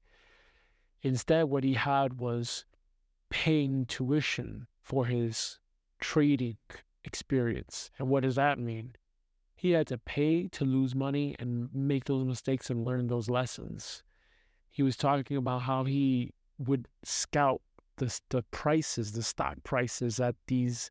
Instead, 1.02 1.46
what 1.46 1.64
he 1.64 1.74
had 1.74 2.20
was 2.20 2.66
paying 3.30 3.86
tuition 3.86 4.68
for 4.88 5.06
his 5.06 5.60
trading 6.00 6.56
experience. 7.04 7.92
And 8.00 8.08
what 8.08 8.24
does 8.24 8.36
that 8.36 8.58
mean? 8.58 8.96
He 9.54 9.72
had 9.72 9.86
to 9.88 9.98
pay 9.98 10.48
to 10.50 10.64
lose 10.64 10.96
money 10.96 11.36
and 11.40 11.68
make 11.74 12.06
those 12.06 12.24
mistakes 12.24 12.70
and 12.70 12.86
learn 12.86 13.08
those 13.08 13.30
lessons. 13.30 14.02
He 14.70 14.84
was 14.84 14.96
talking 14.96 15.36
about 15.36 15.64
how 15.64 15.84
he 15.84 16.34
would 16.58 16.88
scout 17.04 17.62
the, 17.98 18.18
the 18.30 18.44
prices, 18.44 19.12
the 19.12 19.24
stock 19.24 19.58
prices 19.64 20.22
at 20.22 20.36
these 20.48 20.90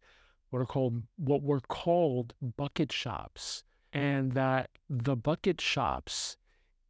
what 0.51 0.61
are 0.61 0.67
called 0.67 1.03
what 1.17 1.43
were 1.43 1.61
called 1.61 2.35
bucket 2.57 2.93
shops, 2.93 3.65
and 3.93 4.33
that 4.33 4.69
the 4.91 5.17
bucket 5.17 5.61
shops 5.61 6.37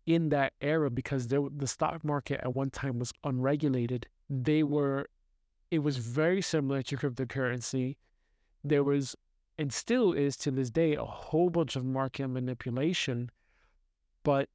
in 0.07 0.31
that 0.31 0.55
era, 0.61 0.91
because 0.91 1.29
there, 1.29 1.41
the 1.55 1.67
stock 1.67 2.05
market 2.05 2.41
at 2.43 2.55
one 2.55 2.71
time 2.71 2.99
was 2.99 3.13
unregulated, 3.25 4.09
they 4.29 4.63
were 4.63 5.07
it 5.71 5.81
was 5.81 5.97
very 5.97 6.41
similar 6.41 6.83
to 6.83 6.97
cryptocurrency. 6.97 7.97
There 8.63 8.85
was, 8.85 9.17
and 9.59 9.73
still 9.73 10.13
is 10.13 10.37
to 10.39 10.51
this 10.51 10.71
day, 10.71 10.95
a 10.95 11.05
whole 11.05 11.51
bunch 11.51 11.77
of 11.77 11.85
market 11.85 12.29
manipulation. 12.29 13.31
But 14.23 14.49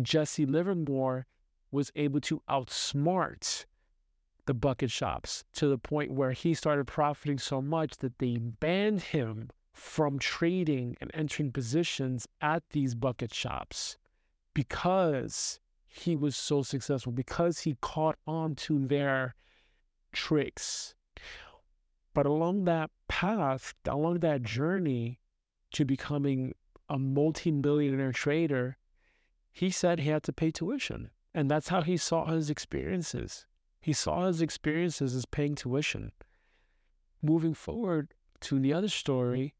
Jesse 0.00 0.46
Livermore 0.46 1.26
was 1.70 1.90
able 1.94 2.20
to 2.22 2.42
outsmart 2.48 3.64
the 4.46 4.54
bucket 4.54 4.90
shops 4.90 5.44
to 5.54 5.68
the 5.68 5.78
point 5.78 6.12
where 6.12 6.32
he 6.32 6.52
started 6.54 6.86
profiting 6.86 7.38
so 7.38 7.62
much 7.62 7.98
that 7.98 8.18
they 8.18 8.36
banned 8.36 9.00
him 9.02 9.50
from 9.72 10.18
trading 10.18 10.96
and 11.00 11.10
entering 11.14 11.52
positions 11.52 12.26
at 12.40 12.62
these 12.70 12.94
bucket 12.94 13.32
shops 13.32 13.96
because 14.52 15.60
he 15.86 16.16
was 16.16 16.36
so 16.36 16.62
successful, 16.62 17.12
because 17.12 17.60
he 17.60 17.76
caught 17.80 18.18
on 18.26 18.54
to 18.54 18.86
their 18.86 19.34
tricks. 20.12 20.94
But 22.14 22.26
along 22.26 22.64
that 22.64 22.90
path, 23.08 23.74
along 23.86 24.20
that 24.20 24.42
journey 24.42 25.18
to 25.72 25.84
becoming 25.84 26.54
a 26.88 26.98
multi 26.98 27.50
billionaire 27.50 28.12
trader, 28.12 28.76
he 29.50 29.70
said 29.70 30.00
he 30.00 30.10
had 30.10 30.22
to 30.24 30.32
pay 30.32 30.50
tuition. 30.50 31.10
And 31.34 31.50
that's 31.50 31.68
how 31.68 31.82
he 31.82 31.96
saw 31.96 32.26
his 32.26 32.50
experiences. 32.50 33.46
He 33.80 33.92
saw 33.92 34.26
his 34.26 34.42
experiences 34.42 35.14
as 35.14 35.24
paying 35.24 35.54
tuition. 35.54 36.12
Moving 37.22 37.54
forward 37.54 38.14
to 38.42 38.58
the 38.58 38.72
other 38.72 38.88
story, 38.88 39.54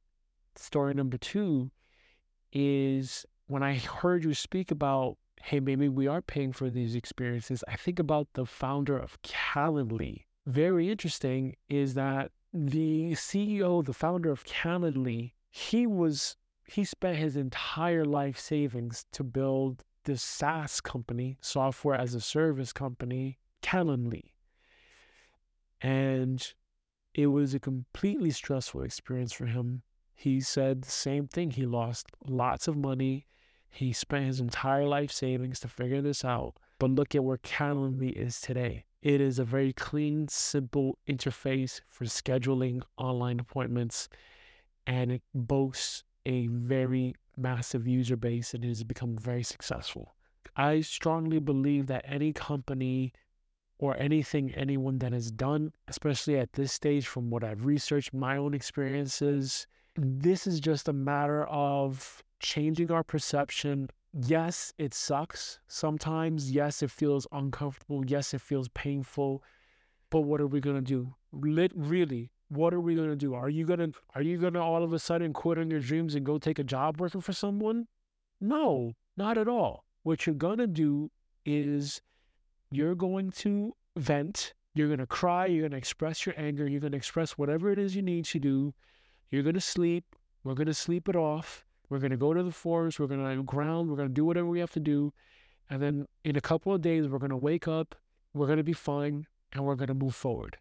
story 0.57 0.95
number 0.95 1.17
two, 1.17 1.71
is 2.53 3.25
when 3.47 3.63
I 3.63 3.75
heard 3.75 4.25
you 4.25 4.35
speak 4.35 4.71
about, 4.71 5.17
hey, 5.43 5.61
maybe 5.61 5.89
we 5.89 6.07
are 6.07 6.23
paying 6.23 6.53
for 6.53 6.69
these 6.69 6.95
experiences, 6.95 7.65
I 7.67 7.77
think 7.77 7.99
about 7.99 8.29
the 8.35 8.45
founder 8.45 8.99
of 8.99 9.21
Calendly. 9.23 10.25
Very 10.47 10.91
interesting 10.91 11.57
is 11.69 11.95
that 11.95 12.33
the 12.53 13.13
CEO, 13.13 13.85
the 13.85 13.93
founder 13.93 14.31
of 14.31 14.45
Calendly, 14.45 15.33
he 15.51 15.87
was 15.87 16.37
he 16.67 16.85
spent 16.85 17.19
his 17.19 17.37
entire 17.37 18.05
life 18.05 18.39
savings 18.39 19.05
to 19.13 19.23
build 19.23 19.85
this 20.05 20.23
SaaS 20.23 20.81
company, 20.81 21.37
software 21.41 21.95
as 21.95 22.15
a 22.15 22.21
service 22.21 22.73
company, 22.73 23.39
Calendly. 23.63 24.33
And 25.81 26.55
it 27.15 27.27
was 27.27 27.55
a 27.55 27.61
completely 27.61 28.31
stressful 28.31 28.83
experience 28.83 29.33
for 29.33 29.47
him. 29.47 29.83
He 30.15 30.41
said 30.41 30.83
the 30.83 30.91
same 30.91 31.29
thing. 31.29 31.51
He 31.51 31.67
lost 31.67 32.07
lots 32.27 32.69
of 32.69 32.77
money. 32.77 33.27
He 33.69 33.93
spent 33.93 34.27
his 34.27 34.41
entire 34.41 34.87
life 34.87 35.11
savings 35.13 35.61
to 35.61 35.69
figure 35.69 36.01
this 36.01 36.25
out. 36.25 36.55
But 36.79 36.91
look 36.91 37.15
at 37.15 37.25
where 37.25 37.39
Calendly 37.39 38.13
is 38.13 38.41
today. 38.41 38.85
It 39.03 39.21
is 39.21 39.39
a 39.39 39.45
very 39.45 39.73
clean, 39.73 40.29
simple 40.29 40.97
interface 41.09 41.81
for 41.89 42.05
scheduling 42.05 42.83
online 42.97 43.41
appointments, 43.41 44.09
and 44.87 45.11
it 45.11 45.23
boasts 45.35 46.05
a 46.25 46.47
very 46.47 47.15
massive 47.37 47.87
user 47.87 48.17
base 48.17 48.55
and 48.55 48.65
it 48.65 48.69
has 48.69 48.85
become 48.85 49.17
very 49.17 49.43
successful. 49.43 50.15
I 50.55 50.83
strongly 50.83 51.41
believe 51.41 51.87
that 51.87 52.05
any 52.07 52.33
company 52.33 53.13
or 53.79 53.97
anything 53.97 54.55
anyone 54.55 54.99
that 54.99 55.13
has 55.13 55.33
done, 55.33 55.73
especially 55.89 56.39
at 56.39 56.53
this 56.53 56.73
stage, 56.73 57.09
from 57.09 57.31
what 57.31 57.43
I've 57.43 57.65
researched, 57.65 58.15
my 58.15 58.37
own 58.37 58.55
experiences, 58.55 59.67
this 59.97 60.47
is 60.47 60.61
just 60.61 60.89
a 60.89 60.93
matter 60.93 61.45
of 61.47 62.23
changing 62.39 62.93
our 62.93 63.03
perception. 63.03 63.91
Yes, 64.13 64.75
it 64.77 64.93
sucks 64.93 65.59
sometimes. 65.69 66.53
Yes, 66.53 66.83
it 66.83 66.91
feels 66.91 67.27
uncomfortable. 67.33 68.05
Yes, 68.05 68.35
it 68.35 68.41
feels 68.43 68.69
painful. 68.69 69.43
But 70.11 70.21
what 70.21 70.41
are 70.41 70.47
we 70.47 70.61
to 70.77 70.83
do? 70.83 71.15
Lit- 71.33 71.73
really, 71.75 72.31
what 72.49 72.75
are 72.75 72.81
we 72.81 72.95
to 73.09 73.17
do? 73.17 73.33
Are 73.35 73.49
you 73.49 73.65
to 73.79 73.93
are 74.15 74.21
you 74.21 74.37
to 74.55 74.61
all 74.61 74.85
of 74.85 74.93
a 74.93 74.99
sudden 74.99 75.33
quit 75.33 75.59
on 75.59 75.71
your 75.71 75.81
dreams 75.81 76.15
and 76.15 76.27
go 76.27 76.37
take 76.37 76.59
a 76.59 76.65
job 76.65 77.01
working 77.01 77.23
for 77.23 77.33
someone? 77.33 77.87
No, 78.41 78.93
not 79.17 79.39
at 79.39 79.49
all. 79.49 79.85
What 80.03 80.27
you're 80.27 80.35
to 80.59 80.67
do 80.67 81.11
is 81.47 82.03
you're 82.71 82.95
going 82.95 83.31
to 83.31 83.75
vent, 83.97 84.53
you're 84.75 84.89
to 84.99 85.07
cry, 85.07 85.47
you're 85.47 85.69
to 85.69 85.77
express 85.77 86.27
your 86.27 86.35
anger, 86.37 86.69
you're 86.69 86.81
to 86.81 86.95
express 86.95 87.39
whatever 87.39 87.71
it 87.71 87.79
is 87.79 87.97
you 87.97 88.03
need 88.03 88.27
to 88.27 88.39
do. 88.39 88.75
You're 89.31 89.43
to 89.55 89.61
sleep, 89.61 90.05
we're 90.45 90.55
to 90.67 90.75
sleep 90.75 91.09
it 91.09 91.17
off. 91.17 91.65
We're 91.93 91.99
going 91.99 92.13
to 92.13 92.17
go 92.17 92.33
to 92.33 92.43
the 92.43 92.51
forest, 92.51 92.99
we're 92.99 93.07
going 93.07 93.37
to 93.37 93.43
ground, 93.43 93.91
we're 93.91 93.97
going 93.97 94.09
to 94.09 94.15
do 94.15 94.25
whatever 94.25 94.47
we 94.47 94.61
have 94.61 94.71
to 94.71 94.81
do. 94.81 95.13
And 95.69 95.83
then 95.83 96.07
in 96.25 96.37
a 96.37 96.41
couple 96.41 96.73
of 96.73 96.81
days, 96.81 97.07
we're 97.07 97.19
going 97.19 97.29
to 97.29 97.37
wake 97.37 97.69
up, 97.69 97.95
we're 98.33 98.47
going 98.47 98.57
to 98.57 98.65
be 98.65 98.73
fine, 98.73 99.27
and 99.53 99.67
we're 99.67 99.75
going 99.75 99.89
to 99.89 99.95
move 99.95 100.15
forward. 100.15 100.57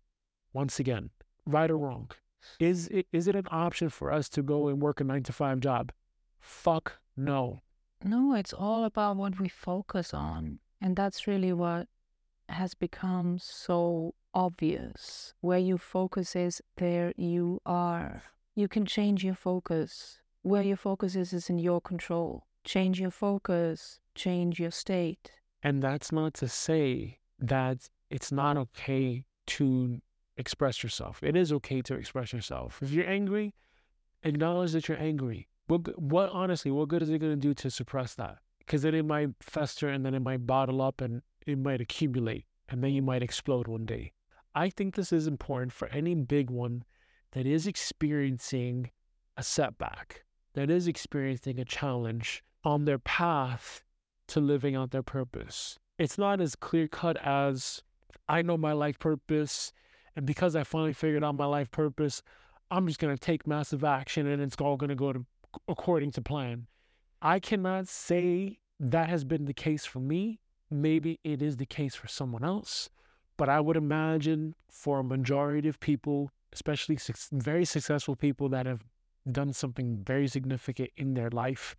Once 0.51 0.77
again, 0.77 1.09
right 1.45 1.71
or 1.71 1.77
wrong? 1.77 2.11
Is 2.59 2.89
it, 2.89 3.07
is 3.13 3.29
it 3.29 3.37
an 3.37 3.47
option 3.49 3.87
for 3.87 4.11
us 4.11 4.27
to 4.27 4.43
go 4.43 4.67
and 4.67 4.81
work 4.81 4.99
a 4.99 5.05
nine 5.05 5.23
to 5.23 5.31
five 5.31 5.61
job? 5.61 5.93
Fuck 6.41 6.99
no. 7.15 7.61
No, 8.03 8.33
it's 8.33 8.51
all 8.51 8.83
about 8.83 9.15
what 9.15 9.39
we 9.39 9.47
focus 9.47 10.13
on. 10.13 10.59
And 10.81 10.97
that's 10.97 11.27
really 11.27 11.53
what 11.53 11.87
has 12.49 12.73
become 12.73 13.37
so 13.39 14.15
obvious. 14.33 15.33
Where 15.39 15.59
you 15.59 15.77
focus 15.77 16.35
is, 16.35 16.61
there 16.75 17.13
you 17.15 17.61
are. 17.65 18.23
You 18.53 18.67
can 18.67 18.85
change 18.85 19.23
your 19.23 19.35
focus. 19.35 20.20
Where 20.43 20.63
your 20.63 20.77
focus 20.77 21.15
is, 21.15 21.33
is 21.33 21.49
in 21.49 21.59
your 21.59 21.81
control. 21.81 22.47
Change 22.63 22.99
your 22.99 23.11
focus, 23.11 23.99
change 24.15 24.59
your 24.59 24.71
state. 24.71 25.31
And 25.63 25.83
that's 25.83 26.11
not 26.11 26.33
to 26.35 26.47
say 26.47 27.19
that 27.39 27.89
it's 28.09 28.31
not 28.31 28.57
okay 28.57 29.25
to 29.47 30.01
express 30.37 30.83
yourself. 30.83 31.21
It 31.21 31.35
is 31.35 31.51
okay 31.53 31.81
to 31.83 31.95
express 31.95 32.33
yourself. 32.33 32.79
If 32.81 32.91
you're 32.91 33.07
angry, 33.07 33.53
acknowledge 34.23 34.71
that 34.73 34.87
you're 34.87 34.99
angry. 34.99 35.47
What, 35.67 35.99
what 36.01 36.29
honestly, 36.31 36.71
what 36.71 36.89
good 36.89 37.03
is 37.03 37.09
it 37.09 37.19
going 37.19 37.33
to 37.33 37.47
do 37.47 37.53
to 37.53 37.69
suppress 37.69 38.15
that? 38.15 38.37
Because 38.59 38.81
then 38.81 38.95
it 38.95 39.05
might 39.05 39.29
fester 39.41 39.89
and 39.89 40.05
then 40.05 40.13
it 40.13 40.21
might 40.21 40.45
bottle 40.47 40.81
up 40.81 41.01
and 41.01 41.21
it 41.45 41.57
might 41.57 41.81
accumulate 41.81 42.45
and 42.69 42.83
then 42.83 42.93
you 42.93 43.01
might 43.01 43.23
explode 43.23 43.67
one 43.67 43.85
day. 43.85 44.13
I 44.55 44.69
think 44.69 44.95
this 44.95 45.13
is 45.13 45.27
important 45.27 45.71
for 45.71 45.87
any 45.89 46.15
big 46.15 46.49
one 46.49 46.83
that 47.31 47.45
is 47.45 47.67
experiencing 47.67 48.91
a 49.37 49.43
setback, 49.43 50.23
that 50.53 50.69
is 50.69 50.87
experiencing 50.87 51.59
a 51.59 51.65
challenge 51.65 52.43
on 52.63 52.85
their 52.85 52.99
path 52.99 53.83
to 54.27 54.39
living 54.39 54.75
out 54.75 54.91
their 54.91 55.03
purpose. 55.03 55.79
It's 55.97 56.17
not 56.17 56.41
as 56.41 56.55
clear 56.55 56.87
cut 56.87 57.17
as 57.23 57.81
I 58.27 58.41
know 58.41 58.57
my 58.57 58.73
life 58.73 58.99
purpose 58.99 59.73
and 60.15 60.25
because 60.25 60.55
I 60.55 60.63
finally 60.63 60.93
figured 60.93 61.23
out 61.23 61.35
my 61.35 61.45
life 61.45 61.71
purpose, 61.71 62.21
I'm 62.69 62.87
just 62.87 62.99
going 62.99 63.15
to 63.15 63.19
take 63.19 63.47
massive 63.47 63.83
action 63.83 64.27
and 64.27 64.41
it's 64.41 64.55
all 64.59 64.77
going 64.77 64.89
to 64.89 64.95
go 64.95 65.13
according 65.67 66.11
to 66.11 66.21
plan. 66.21 66.67
I 67.21 67.39
cannot 67.39 67.87
say 67.87 68.59
that 68.79 69.09
has 69.09 69.23
been 69.23 69.45
the 69.45 69.53
case 69.53 69.85
for 69.85 69.99
me. 69.99 70.39
Maybe 70.69 71.19
it 71.23 71.41
is 71.41 71.57
the 71.57 71.65
case 71.65 71.95
for 71.95 72.07
someone 72.07 72.43
else, 72.43 72.89
but 73.37 73.49
I 73.49 73.59
would 73.59 73.77
imagine 73.77 74.55
for 74.69 74.99
a 74.99 75.03
majority 75.03 75.67
of 75.67 75.79
people, 75.79 76.31
especially 76.53 76.97
very 77.31 77.65
successful 77.65 78.15
people 78.15 78.49
that 78.49 78.65
have 78.65 78.83
done 79.29 79.53
something 79.53 79.97
very 79.97 80.27
significant 80.27 80.89
in 80.97 81.13
their 81.13 81.29
life, 81.29 81.75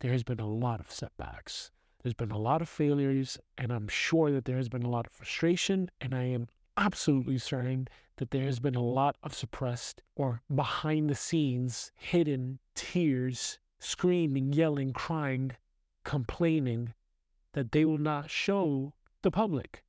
there 0.00 0.12
has 0.12 0.22
been 0.22 0.40
a 0.40 0.48
lot 0.48 0.80
of 0.80 0.90
setbacks. 0.90 1.70
There's 2.02 2.14
been 2.14 2.30
a 2.30 2.38
lot 2.38 2.62
of 2.62 2.68
failures, 2.68 3.38
and 3.58 3.72
I'm 3.72 3.88
sure 3.88 4.30
that 4.32 4.46
there 4.46 4.56
has 4.56 4.68
been 4.68 4.82
a 4.82 4.90
lot 4.90 5.06
of 5.06 5.12
frustration, 5.12 5.90
and 6.00 6.14
I 6.14 6.24
am 6.24 6.48
absolutely 6.76 7.38
certain 7.38 7.88
that 8.16 8.30
there 8.30 8.44
has 8.44 8.60
been 8.60 8.74
a 8.74 8.82
lot 8.82 9.16
of 9.22 9.34
suppressed 9.34 10.02
or 10.16 10.42
behind 10.54 11.10
the 11.10 11.14
scenes, 11.14 11.92
hidden 11.96 12.58
tears, 12.74 13.58
screaming, 13.78 14.52
yelling, 14.52 14.92
crying, 14.92 15.52
complaining 16.04 16.94
that 17.52 17.72
they 17.72 17.84
will 17.84 17.98
not 17.98 18.30
show 18.30 18.94
the 19.22 19.30
public. 19.30 19.84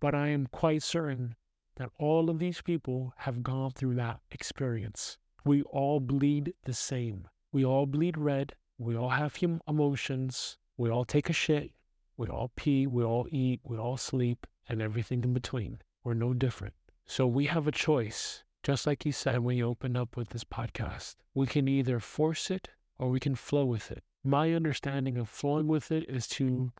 But 0.00 0.14
I 0.14 0.28
am 0.28 0.46
quite 0.46 0.82
certain 0.82 1.34
that 1.76 1.90
all 1.98 2.30
of 2.30 2.38
these 2.38 2.60
people 2.60 3.14
have 3.18 3.42
gone 3.42 3.70
through 3.70 3.94
that 3.94 4.20
experience. 4.30 5.18
We 5.44 5.62
all 5.62 6.00
bleed 6.00 6.54
the 6.64 6.72
same. 6.72 7.28
We 7.52 7.64
all 7.64 7.86
bleed 7.86 8.16
red. 8.16 8.54
We 8.78 8.96
all 8.96 9.10
have 9.10 9.36
hum- 9.36 9.60
emotions. 9.66 10.56
We 10.76 10.90
all 10.90 11.04
take 11.04 11.28
a 11.28 11.32
shit. 11.32 11.72
We 12.16 12.28
all 12.28 12.52
pee. 12.56 12.86
We 12.86 13.02
all 13.02 13.26
eat. 13.30 13.60
We 13.64 13.76
all 13.76 13.96
sleep 13.96 14.46
and 14.68 14.80
everything 14.80 15.24
in 15.24 15.32
between. 15.32 15.80
We're 16.04 16.14
no 16.14 16.32
different. 16.32 16.74
So 17.06 17.26
we 17.26 17.46
have 17.46 17.66
a 17.66 17.72
choice, 17.72 18.44
just 18.62 18.86
like 18.86 19.04
you 19.04 19.12
said 19.12 19.40
when 19.40 19.56
you 19.56 19.66
opened 19.66 19.96
up 19.96 20.16
with 20.16 20.30
this 20.30 20.44
podcast. 20.44 21.16
We 21.34 21.46
can 21.46 21.68
either 21.68 21.98
force 22.00 22.50
it 22.50 22.68
or 22.98 23.10
we 23.10 23.20
can 23.20 23.34
flow 23.34 23.64
with 23.64 23.90
it. 23.90 24.02
My 24.24 24.52
understanding 24.52 25.18
of 25.18 25.28
flowing 25.28 25.66
with 25.66 25.90
it 25.90 26.08
is 26.08 26.28
to 26.28 26.72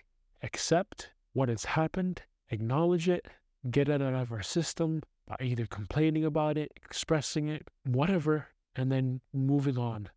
accept 0.43 1.11
what 1.33 1.49
has 1.49 1.65
happened, 1.65 2.23
acknowledge 2.51 3.09
it, 3.09 3.27
get 3.71 3.89
it 3.89 4.01
out 4.01 4.15
of 4.15 4.33
our 4.33 4.43
system 4.43 5.03
by 5.27 5.37
either 5.41 5.67
complaining 5.67 6.25
about 6.25 6.57
it, 6.57 6.73
expressing 6.77 7.49
it, 7.49 7.67
whatever, 7.85 8.49
and 8.77 8.91
then 8.91 9.21
moving 9.33 9.79
on. 9.79 10.09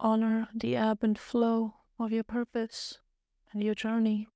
Honor 0.00 0.48
the 0.54 0.76
ebb 0.76 0.98
and 1.02 1.18
flow 1.18 1.74
of 1.98 2.12
your 2.12 2.24
purpose 2.24 2.98
and 3.52 3.62
your 3.62 3.74
journey. 3.74 4.28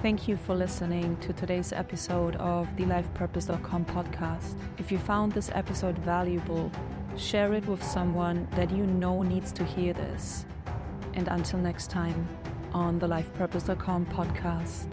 Thank 0.00 0.26
you 0.26 0.36
for 0.36 0.54
listening 0.54 1.16
to 1.18 1.32
today's 1.32 1.72
episode 1.72 2.36
of 2.36 2.66
the 2.76 2.84
LifePurpose.com 2.84 3.84
podcast. 3.84 4.56
If 4.78 4.90
you 4.90 4.98
found 4.98 5.32
this 5.32 5.50
episode 5.54 5.98
valuable, 5.98 6.72
share 7.16 7.52
it 7.52 7.66
with 7.66 7.84
someone 7.84 8.48
that 8.52 8.70
you 8.70 8.86
know 8.86 9.22
needs 9.22 9.52
to 9.52 9.64
hear 9.64 9.92
this. 9.92 10.46
And 11.14 11.28
until 11.28 11.58
next 11.58 11.90
time 11.90 12.26
on 12.72 12.98
the 12.98 13.06
LifePurpose.com 13.06 14.06
podcast. 14.06 14.88